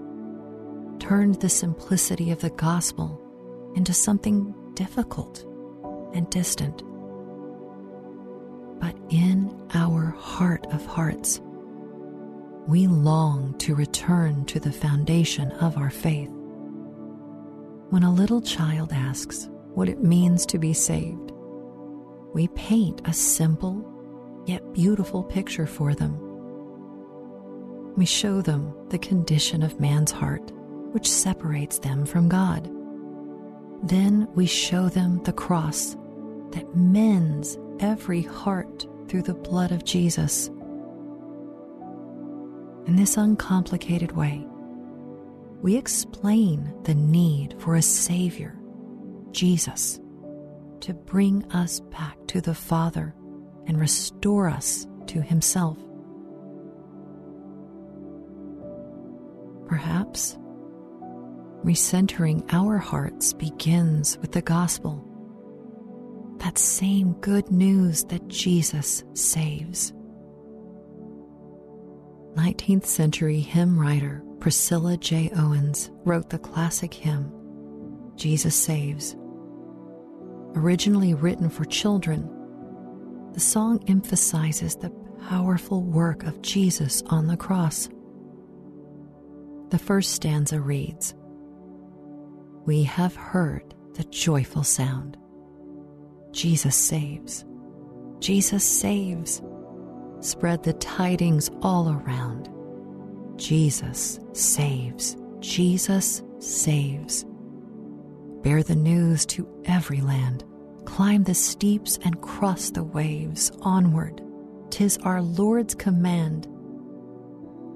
turned 0.98 1.36
the 1.36 1.48
simplicity 1.48 2.30
of 2.30 2.40
the 2.40 2.50
gospel 2.50 3.20
into 3.76 3.94
something 3.94 4.54
difficult 4.74 5.44
and 6.14 6.28
distant. 6.30 6.82
But 8.80 8.96
in 9.10 9.68
our 9.74 10.06
heart 10.18 10.66
of 10.72 10.84
hearts, 10.86 11.40
we 12.66 12.86
long 12.86 13.54
to 13.58 13.74
return 13.74 14.44
to 14.46 14.60
the 14.60 14.72
foundation 14.72 15.50
of 15.52 15.76
our 15.76 15.90
faith. 15.90 16.30
When 17.90 18.02
a 18.02 18.12
little 18.12 18.40
child 18.40 18.92
asks 18.92 19.48
what 19.74 19.88
it 19.88 20.02
means 20.02 20.46
to 20.46 20.58
be 20.58 20.72
saved, 20.72 21.32
we 22.32 22.48
paint 22.48 23.02
a 23.04 23.12
simple 23.12 23.84
yet 24.46 24.72
beautiful 24.72 25.24
picture 25.24 25.66
for 25.66 25.94
them. 25.94 26.29
We 28.00 28.06
show 28.06 28.40
them 28.40 28.74
the 28.88 28.98
condition 28.98 29.62
of 29.62 29.78
man's 29.78 30.10
heart, 30.10 30.50
which 30.92 31.06
separates 31.06 31.78
them 31.78 32.06
from 32.06 32.30
God. 32.30 32.64
Then 33.82 34.26
we 34.34 34.46
show 34.46 34.88
them 34.88 35.22
the 35.24 35.34
cross 35.34 35.96
that 36.52 36.74
mends 36.74 37.58
every 37.78 38.22
heart 38.22 38.86
through 39.06 39.22
the 39.22 39.34
blood 39.34 39.70
of 39.70 39.84
Jesus 39.84 40.50
in 42.86 42.96
this 42.96 43.16
uncomplicated 43.16 44.12
way, 44.12 44.44
we 45.62 45.76
explain 45.76 46.74
the 46.82 46.94
need 46.94 47.54
for 47.58 47.76
a 47.76 47.82
Savior, 47.82 48.58
Jesus, 49.30 50.00
to 50.80 50.94
bring 50.94 51.44
us 51.52 51.78
back 51.78 52.16
to 52.28 52.40
the 52.40 52.54
Father 52.54 53.14
and 53.66 53.78
restore 53.78 54.48
us 54.48 54.88
to 55.06 55.20
Himself. 55.20 55.78
Perhaps 59.70 60.36
recentering 61.64 62.44
our 62.52 62.76
hearts 62.76 63.32
begins 63.32 64.18
with 64.18 64.32
the 64.32 64.42
gospel, 64.42 65.06
that 66.38 66.58
same 66.58 67.12
good 67.20 67.52
news 67.52 68.02
that 68.06 68.26
Jesus 68.26 69.04
saves. 69.14 69.92
19th 72.34 72.84
century 72.84 73.38
hymn 73.38 73.78
writer 73.78 74.24
Priscilla 74.40 74.96
J. 74.96 75.30
Owens 75.36 75.92
wrote 76.04 76.30
the 76.30 76.38
classic 76.40 76.92
hymn, 76.92 77.30
Jesus 78.16 78.56
Saves. 78.56 79.14
Originally 80.56 81.14
written 81.14 81.48
for 81.48 81.64
children, 81.64 82.28
the 83.34 83.40
song 83.40 83.84
emphasizes 83.86 84.74
the 84.74 84.90
powerful 85.28 85.84
work 85.84 86.24
of 86.24 86.42
Jesus 86.42 87.04
on 87.06 87.28
the 87.28 87.36
cross. 87.36 87.88
The 89.70 89.78
first 89.78 90.12
stanza 90.12 90.60
reads 90.60 91.14
We 92.66 92.82
have 92.84 93.14
heard 93.14 93.74
the 93.94 94.04
joyful 94.04 94.64
sound. 94.64 95.16
Jesus 96.32 96.76
saves. 96.76 97.44
Jesus 98.20 98.64
saves 98.64 99.42
spread 100.20 100.62
the 100.62 100.74
tidings 100.74 101.50
all 101.62 101.90
around. 101.90 102.48
Jesus 103.36 104.20
saves. 104.32 105.16
Jesus 105.40 106.22
saves. 106.38 107.24
Bear 108.42 108.62
the 108.62 108.76
news 108.76 109.26
to 109.26 109.48
every 109.64 110.00
land. 110.00 110.44
Climb 110.84 111.24
the 111.24 111.34
steeps 111.34 111.98
and 112.02 112.20
cross 112.20 112.70
the 112.70 112.84
waves. 112.84 113.50
Onward, 113.62 114.22
tis 114.70 114.98
our 114.98 115.22
Lord's 115.22 115.74
command. 115.74 116.48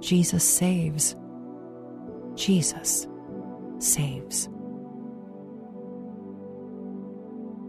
Jesus 0.00 0.44
saves. 0.44 1.16
Jesus 2.36 3.06
saves. 3.78 4.48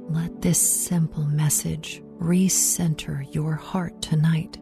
Let 0.10 0.42
this 0.42 0.60
simple 0.60 1.26
message 1.26 2.02
recenter 2.20 3.28
your 3.34 3.54
heart 3.56 4.02
tonight. 4.02 4.58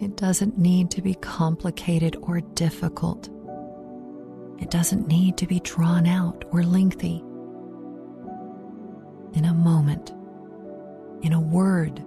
It 0.00 0.16
doesn't 0.16 0.58
need 0.58 0.90
to 0.92 1.02
be 1.02 1.14
complicated 1.14 2.16
or 2.22 2.40
difficult. 2.40 3.28
It 4.58 4.70
doesn't 4.70 5.06
need 5.06 5.36
to 5.38 5.46
be 5.46 5.60
drawn 5.60 6.06
out 6.06 6.44
or 6.50 6.64
lengthy. 6.64 7.22
In 9.34 9.44
a 9.44 9.54
moment, 9.54 10.10
in 11.22 11.32
a 11.32 11.40
word, 11.40 11.98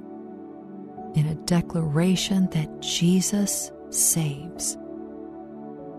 in 1.15 1.27
a 1.27 1.35
declaration 1.45 2.49
that 2.49 2.81
Jesus 2.81 3.71
saves, 3.89 4.77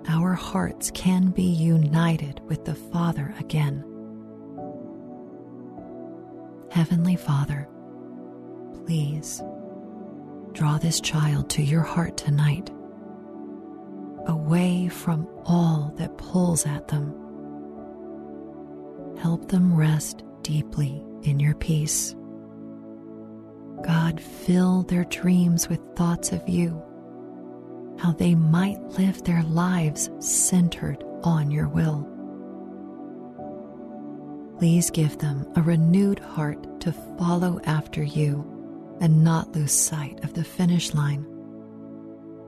our 0.08 0.34
hearts 0.34 0.90
can 0.92 1.30
be 1.30 1.42
united 1.42 2.40
with 2.46 2.64
the 2.64 2.74
Father 2.74 3.34
again. 3.38 3.84
Heavenly 6.70 7.16
Father, 7.16 7.68
please 8.84 9.42
draw 10.52 10.78
this 10.78 11.00
child 11.00 11.50
to 11.50 11.62
your 11.62 11.82
heart 11.82 12.16
tonight, 12.16 12.70
away 14.26 14.88
from 14.88 15.28
all 15.44 15.92
that 15.96 16.16
pulls 16.18 16.66
at 16.66 16.88
them. 16.88 17.14
Help 19.18 19.48
them 19.48 19.74
rest 19.74 20.22
deeply 20.42 21.02
in 21.22 21.40
your 21.40 21.54
peace. 21.54 22.14
God, 23.82 24.20
fill 24.20 24.82
their 24.82 25.04
dreams 25.04 25.68
with 25.68 25.80
thoughts 25.96 26.32
of 26.32 26.48
you, 26.48 26.82
how 27.98 28.12
they 28.12 28.34
might 28.34 28.80
live 28.98 29.22
their 29.22 29.42
lives 29.44 30.10
centered 30.20 31.02
on 31.22 31.50
your 31.50 31.68
will. 31.68 32.06
Please 34.58 34.90
give 34.90 35.18
them 35.18 35.46
a 35.56 35.62
renewed 35.62 36.18
heart 36.18 36.80
to 36.80 36.92
follow 37.18 37.60
after 37.64 38.02
you 38.02 38.44
and 39.00 39.22
not 39.22 39.52
lose 39.52 39.72
sight 39.72 40.22
of 40.24 40.32
the 40.32 40.44
finish 40.44 40.94
line. 40.94 41.26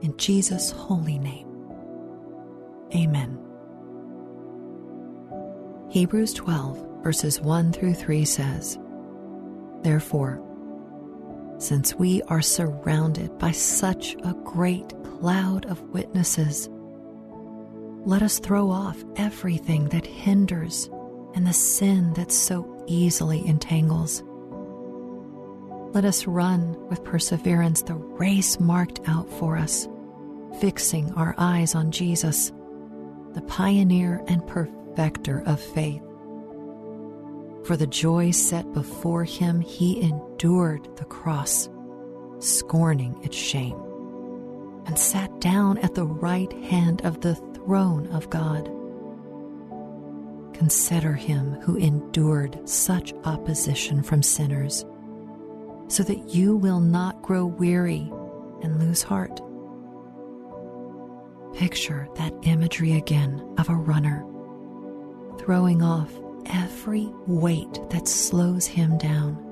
In 0.01 0.15
Jesus' 0.17 0.71
holy 0.71 1.19
name, 1.19 1.47
amen. 2.95 3.37
Hebrews 5.89 6.33
12, 6.33 7.03
verses 7.03 7.41
1 7.41 7.73
through 7.73 7.93
3 7.93 8.25
says, 8.25 8.79
Therefore, 9.81 10.41
since 11.59 11.93
we 11.93 12.21
are 12.23 12.41
surrounded 12.41 13.37
by 13.37 13.51
such 13.51 14.15
a 14.23 14.33
great 14.43 14.93
cloud 15.03 15.65
of 15.65 15.81
witnesses, 15.89 16.69
let 18.05 18.21
us 18.21 18.39
throw 18.39 18.71
off 18.71 19.03
everything 19.17 19.89
that 19.89 20.05
hinders 20.05 20.89
and 21.35 21.45
the 21.45 21.53
sin 21.53 22.13
that 22.13 22.31
so 22.31 22.83
easily 22.87 23.45
entangles. 23.45 24.23
Let 25.93 26.05
us 26.05 26.25
run 26.25 26.87
with 26.87 27.03
perseverance 27.03 27.81
the 27.81 27.95
race 27.95 28.59
marked 28.59 29.01
out 29.07 29.29
for 29.29 29.57
us, 29.57 29.87
fixing 30.61 31.11
our 31.13 31.35
eyes 31.37 31.75
on 31.75 31.91
Jesus, 31.91 32.51
the 33.33 33.41
pioneer 33.47 34.23
and 34.27 34.45
perfecter 34.47 35.43
of 35.45 35.59
faith. 35.59 36.01
For 37.69 37.77
the 37.77 37.85
joy 37.85 38.31
set 38.31 38.73
before 38.73 39.23
him, 39.23 39.61
he 39.61 40.01
endured 40.01 40.89
the 40.97 41.05
cross, 41.05 41.69
scorning 42.39 43.23
its 43.23 43.37
shame, 43.37 43.79
and 44.87 44.97
sat 44.97 45.39
down 45.39 45.77
at 45.77 45.93
the 45.93 46.07
right 46.07 46.51
hand 46.63 47.05
of 47.05 47.21
the 47.21 47.35
throne 47.35 48.07
of 48.07 48.27
God. 48.31 48.65
Consider 50.55 51.13
him 51.13 51.61
who 51.61 51.75
endured 51.75 52.67
such 52.67 53.13
opposition 53.23 54.01
from 54.01 54.23
sinners, 54.23 54.83
so 55.89 56.01
that 56.01 56.33
you 56.33 56.55
will 56.55 56.79
not 56.79 57.21
grow 57.21 57.45
weary 57.45 58.11
and 58.63 58.79
lose 58.79 59.03
heart. 59.03 59.41
Picture 61.53 62.07
that 62.15 62.33
imagery 62.41 62.93
again 62.93 63.47
of 63.59 63.69
a 63.69 63.75
runner 63.75 64.25
throwing 65.37 65.83
off 65.83 66.11
every 66.47 67.07
weight 67.27 67.79
that 67.89 68.07
slows 68.07 68.65
him 68.65 68.97
down. 68.97 69.45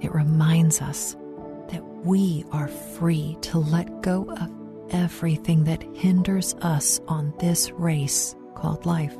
It 0.00 0.12
reminds 0.14 0.80
us 0.80 1.16
that 1.68 1.84
we 2.04 2.44
are 2.52 2.68
free 2.68 3.36
to 3.42 3.58
let 3.58 4.02
go 4.02 4.30
of 4.30 4.50
everything 4.90 5.64
that 5.64 5.82
hinders 5.94 6.54
us 6.62 7.00
on 7.08 7.34
this 7.38 7.70
race 7.72 8.36
called 8.54 8.86
life. 8.86 9.16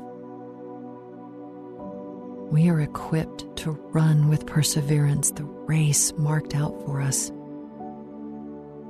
We 2.51 2.69
are 2.69 2.79
equipped 2.79 3.57
to 3.57 3.71
run 3.71 4.29
with 4.29 4.45
perseverance 4.45 5.31
the 5.31 5.43
race 5.43 6.13
marked 6.17 6.55
out 6.55 6.81
for 6.85 7.01
us. 7.01 7.31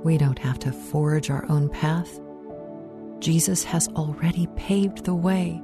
We 0.04 0.16
don't 0.16 0.38
have 0.38 0.60
to 0.60 0.70
forge 0.70 1.28
our 1.28 1.44
own 1.50 1.68
path. 1.68 2.20
Jesus 3.18 3.64
has 3.64 3.88
already 3.88 4.46
paved 4.54 5.04
the 5.04 5.14
way. 5.14 5.60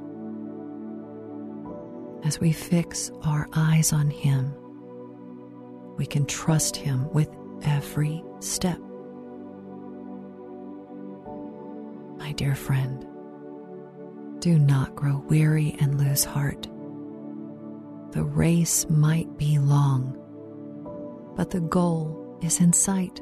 As 2.24 2.40
we 2.40 2.52
fix 2.52 3.10
our 3.22 3.48
eyes 3.52 3.92
on 3.92 4.08
Him, 4.08 4.54
we 5.98 6.06
can 6.06 6.24
trust 6.24 6.74
Him 6.74 7.12
with 7.12 7.28
every 7.64 8.24
step. 8.40 8.78
My 12.16 12.32
dear 12.32 12.54
friend, 12.54 13.06
do 14.40 14.58
not 14.58 14.96
grow 14.96 15.18
weary 15.28 15.76
and 15.80 15.98
lose 15.98 16.24
heart. 16.24 16.62
The 18.12 18.24
race 18.24 18.88
might 18.88 19.36
be 19.36 19.58
long, 19.58 20.16
but 21.36 21.50
the 21.50 21.60
goal 21.60 22.38
is 22.42 22.60
in 22.60 22.72
sight. 22.72 23.20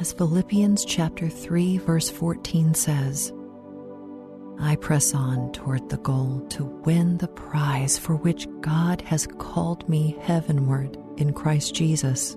As 0.00 0.12
Philippians 0.12 0.84
chapter 0.84 1.28
3 1.28 1.78
verse 1.78 2.10
14 2.10 2.74
says, 2.74 3.32
I 4.58 4.76
press 4.76 5.14
on 5.14 5.52
toward 5.52 5.88
the 5.88 5.98
goal 5.98 6.46
to 6.50 6.64
win 6.64 7.18
the 7.18 7.28
prize 7.28 7.98
for 7.98 8.14
which 8.14 8.46
God 8.60 9.00
has 9.02 9.26
called 9.26 9.88
me 9.88 10.16
heavenward 10.20 10.96
in 11.16 11.32
Christ 11.32 11.74
Jesus. 11.74 12.36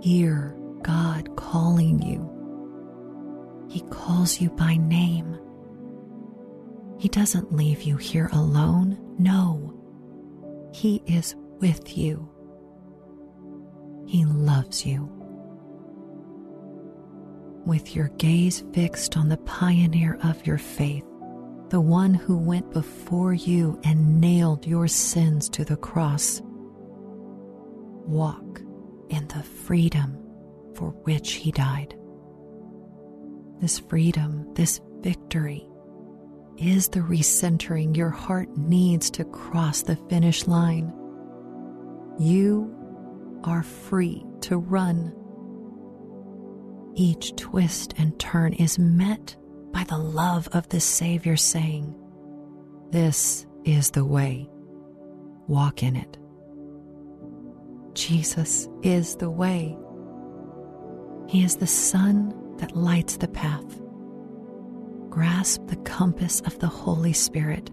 Hear 0.00 0.56
God 0.82 1.36
calling 1.36 2.00
you. 2.00 2.28
He 3.70 3.80
calls 3.90 4.40
you 4.40 4.50
by 4.50 4.76
name. 4.76 5.38
He 6.98 7.08
doesn't 7.08 7.54
leave 7.54 7.82
you 7.82 7.96
here 7.96 8.28
alone. 8.32 8.98
No, 9.18 9.74
He 10.72 11.02
is 11.06 11.34
with 11.60 11.96
you. 11.96 12.28
He 14.06 14.24
loves 14.24 14.84
you. 14.84 15.19
With 17.70 17.94
your 17.94 18.08
gaze 18.18 18.64
fixed 18.72 19.16
on 19.16 19.28
the 19.28 19.36
pioneer 19.36 20.18
of 20.24 20.44
your 20.44 20.58
faith, 20.58 21.04
the 21.68 21.80
one 21.80 22.14
who 22.14 22.36
went 22.36 22.72
before 22.72 23.32
you 23.32 23.80
and 23.84 24.20
nailed 24.20 24.66
your 24.66 24.88
sins 24.88 25.48
to 25.50 25.64
the 25.64 25.76
cross, 25.76 26.42
walk 28.04 28.60
in 29.08 29.28
the 29.28 29.44
freedom 29.44 30.18
for 30.74 30.88
which 31.04 31.34
he 31.34 31.52
died. 31.52 31.94
This 33.60 33.78
freedom, 33.78 34.52
this 34.54 34.80
victory, 34.98 35.64
is 36.56 36.88
the 36.88 36.98
recentering 36.98 37.96
your 37.96 38.10
heart 38.10 38.48
needs 38.56 39.12
to 39.12 39.24
cross 39.24 39.82
the 39.82 39.94
finish 39.94 40.48
line. 40.48 40.92
You 42.18 42.74
are 43.44 43.62
free 43.62 44.26
to 44.40 44.58
run. 44.58 45.14
Each 46.94 47.34
twist 47.36 47.94
and 47.96 48.18
turn 48.18 48.52
is 48.54 48.78
met 48.78 49.36
by 49.72 49.84
the 49.84 49.98
love 49.98 50.48
of 50.52 50.68
the 50.68 50.80
Savior 50.80 51.36
saying, 51.36 51.94
This 52.90 53.46
is 53.64 53.90
the 53.90 54.04
way, 54.04 54.50
walk 55.46 55.82
in 55.82 55.96
it. 55.96 56.18
Jesus 57.94 58.68
is 58.82 59.16
the 59.16 59.30
way. 59.30 59.76
He 61.28 61.44
is 61.44 61.56
the 61.56 61.66
sun 61.66 62.34
that 62.58 62.76
lights 62.76 63.16
the 63.16 63.28
path. 63.28 63.80
Grasp 65.08 65.66
the 65.66 65.76
compass 65.76 66.40
of 66.40 66.58
the 66.58 66.68
Holy 66.68 67.12
Spirit, 67.12 67.70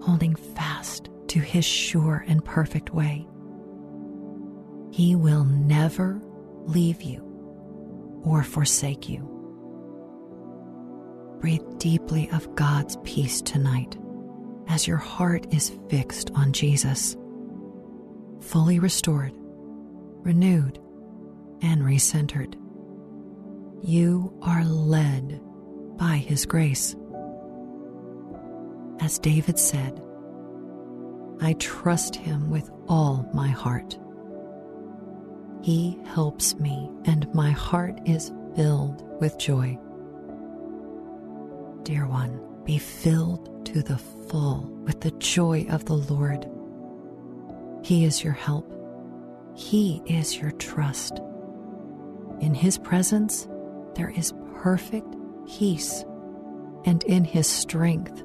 holding 0.00 0.34
fast 0.34 1.08
to 1.28 1.40
His 1.40 1.64
sure 1.64 2.24
and 2.28 2.44
perfect 2.44 2.94
way. 2.94 3.26
He 4.90 5.16
will 5.16 5.44
never 5.44 6.20
leave 6.64 7.02
you 7.02 7.27
or 8.24 8.42
forsake 8.42 9.08
you. 9.08 9.34
Breathe 11.40 11.78
deeply 11.78 12.28
of 12.30 12.54
God's 12.54 12.96
peace 13.04 13.40
tonight 13.40 13.96
as 14.68 14.86
your 14.86 14.96
heart 14.96 15.46
is 15.52 15.78
fixed 15.88 16.30
on 16.34 16.52
Jesus, 16.52 17.16
fully 18.40 18.78
restored, 18.78 19.32
renewed, 20.24 20.78
and 21.62 21.82
recentered. 21.82 22.54
You 23.82 24.36
are 24.42 24.64
led 24.64 25.40
by 25.96 26.16
His 26.16 26.44
grace. 26.44 26.96
As 29.00 29.18
David 29.18 29.58
said, 29.58 30.02
I 31.40 31.54
trust 31.54 32.16
Him 32.16 32.50
with 32.50 32.68
all 32.88 33.28
my 33.32 33.48
heart. 33.48 33.96
He 35.68 35.98
helps 36.14 36.54
me, 36.54 36.90
and 37.04 37.30
my 37.34 37.50
heart 37.50 38.00
is 38.06 38.32
filled 38.56 39.04
with 39.20 39.36
joy. 39.36 39.78
Dear 41.82 42.06
one, 42.06 42.40
be 42.64 42.78
filled 42.78 43.66
to 43.66 43.82
the 43.82 43.98
full 43.98 44.62
with 44.84 45.02
the 45.02 45.10
joy 45.10 45.66
of 45.68 45.84
the 45.84 45.98
Lord. 45.98 46.48
He 47.82 48.06
is 48.06 48.24
your 48.24 48.32
help, 48.32 48.72
He 49.54 50.00
is 50.06 50.38
your 50.38 50.52
trust. 50.52 51.20
In 52.40 52.54
His 52.54 52.78
presence, 52.78 53.46
there 53.94 54.08
is 54.16 54.32
perfect 54.62 55.14
peace, 55.46 56.02
and 56.86 57.02
in 57.02 57.24
His 57.24 57.46
strength, 57.46 58.24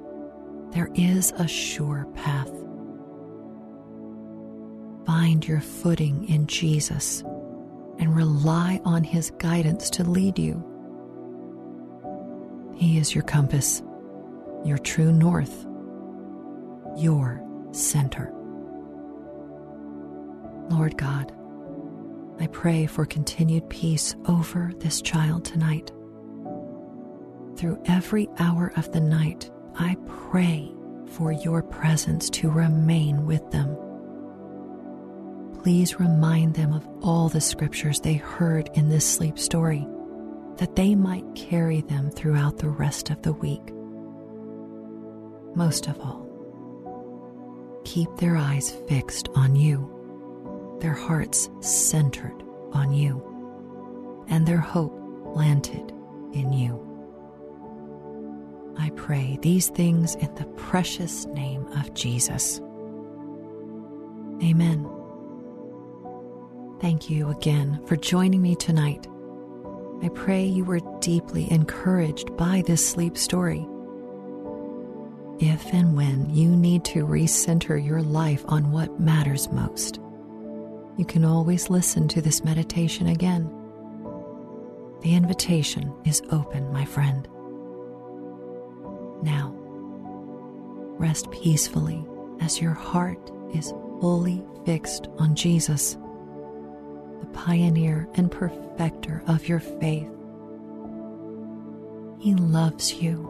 there 0.72 0.92
is 0.96 1.34
a 1.34 1.50
sure 1.50 2.08
path. 2.16 2.54
Find 5.06 5.46
your 5.46 5.60
footing 5.60 6.30
in 6.30 6.48
Jesus 6.48 7.22
and 8.00 8.16
rely 8.16 8.80
on 8.86 9.04
His 9.04 9.32
guidance 9.32 9.90
to 9.92 10.04
lead 10.04 10.40
you. 10.40 10.64
He 12.76 12.98
is 12.98 13.14
your 13.14 13.24
compass, 13.24 13.82
your 14.66 14.78
true 14.78 15.12
north, 15.12 15.66
your 16.98 17.42
center. 17.72 18.34
Lord 20.70 20.98
God, 20.98 21.32
I 22.40 22.48
pray 22.48 22.86
for 22.86 23.06
continued 23.06 23.70
peace 23.70 24.16
over 24.28 24.72
this 24.78 25.02
child 25.02 25.46
tonight. 25.46 25.92
Through 27.56 27.82
every 27.86 28.28
hour 28.40 28.74
of 28.76 28.92
the 28.92 29.02
night, 29.02 29.52
I 29.76 29.96
pray 30.08 30.74
for 31.08 31.32
your 31.32 31.62
presence 31.62 32.30
to 32.32 32.50
remain 32.50 33.26
with 33.26 33.50
them 33.52 33.78
please 35.64 35.98
remind 35.98 36.54
them 36.54 36.74
of 36.74 36.86
all 37.02 37.30
the 37.30 37.40
scriptures 37.40 38.02
they 38.02 38.16
heard 38.16 38.70
in 38.74 38.90
this 38.90 39.10
sleep 39.10 39.40
story, 39.40 39.88
that 40.58 40.76
they 40.76 40.94
might 40.94 41.24
carry 41.36 41.80
them 41.82 42.12
throughout 42.12 42.58
the 42.58 42.68
rest 42.68 43.10
of 43.10 43.22
the 43.22 43.32
week. 43.32 43.72
most 45.56 45.88
of 45.88 46.00
all, 46.00 46.28
keep 47.86 48.10
their 48.18 48.36
eyes 48.36 48.72
fixed 48.88 49.30
on 49.36 49.56
you, 49.56 50.78
their 50.82 50.94
hearts 50.94 51.50
centered 51.62 52.44
on 52.72 52.92
you, 52.94 54.26
and 54.30 54.46
their 54.48 54.58
hope 54.58 55.00
planted 55.34 55.92
in 56.34 56.52
you. 56.52 56.80
I 58.78 58.90
pray 58.92 59.38
these 59.42 59.70
things 59.70 60.16
in 60.16 60.34
the 60.36 60.46
precious 60.58 61.26
name 61.28 61.68
of 61.78 61.94
Jesus. 61.94 62.60
Amen. 64.44 65.03
Thank 66.84 67.10
you 67.10 67.30
again 67.30 67.80
for 67.86 67.96
joining 67.96 68.42
me 68.42 68.58
tonight. 68.58 69.08
I 70.02 70.10
pray 70.10 70.44
you 70.44 70.66
were 70.66 70.82
deeply 71.00 71.50
encouraged 71.50 72.36
by 72.36 72.62
this 72.68 72.86
sleep 72.86 73.18
story. 73.18 73.66
If 75.40 75.74
and 75.74 75.96
when 75.96 76.30
you 76.36 76.50
need 76.50 76.84
to 76.84 77.08
recenter 77.08 77.82
your 77.82 78.02
life 78.02 78.44
on 78.50 78.74
what 78.74 79.00
matters 79.00 79.50
most, 79.50 80.02
you 80.98 81.06
can 81.06 81.24
always 81.24 81.70
listen 81.70 82.10
to 82.10 82.22
this 82.22 82.44
meditation 82.44 83.08
again. 83.08 83.46
The 85.04 85.16
invitation 85.16 85.94
is 86.04 86.22
open, 86.32 86.70
my 86.74 86.84
friend. 86.84 87.26
Now, 89.24 89.54
rest 91.00 91.32
peacefully 91.32 92.06
as 92.42 92.60
your 92.60 92.74
heart 92.74 93.32
is 93.54 93.74
fully 94.02 94.44
fixed 94.66 95.08
on 95.18 95.34
Jesus, 95.34 95.96
the 97.24 97.38
pioneer 97.38 98.08
and 98.16 98.30
perfecter 98.30 99.24
of 99.28 99.48
your 99.48 99.60
faith. 99.60 100.10
He 102.20 102.36
loves 102.36 102.94
you 102.94 103.30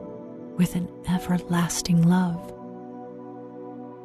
with 0.58 0.76
an 0.76 0.90
everlasting 1.08 2.02
love. 2.08 2.50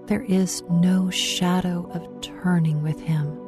There 0.09 0.22
is 0.22 0.62
no 0.70 1.09
shadow 1.11 1.90
of 1.92 2.20
turning 2.20 2.83
with 2.83 3.01
him. 3.01 3.38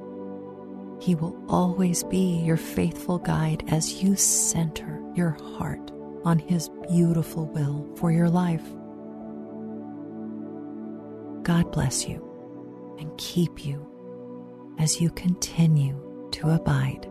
He 1.01 1.15
will 1.15 1.37
always 1.49 2.05
be 2.05 2.43
your 2.43 2.57
faithful 2.59 3.19
guide 3.19 3.65
as 3.69 4.03
you 4.03 4.17
center 4.17 5.03
your 5.15 5.31
heart 5.31 5.91
on 6.25 6.39
His 6.39 6.69
beautiful 6.91 7.47
will 7.47 7.89
for 7.97 8.11
your 8.11 8.29
life. 8.29 8.63
God 11.43 11.73
bless 11.73 12.07
you 12.07 12.97
and 12.99 13.17
keep 13.17 13.65
you 13.65 13.87
as 14.79 15.01
you 15.01 15.11
continue 15.11 16.10
to 16.33 16.51
abide 16.51 17.07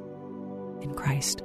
in 0.81 0.93
Christ. 0.93 1.43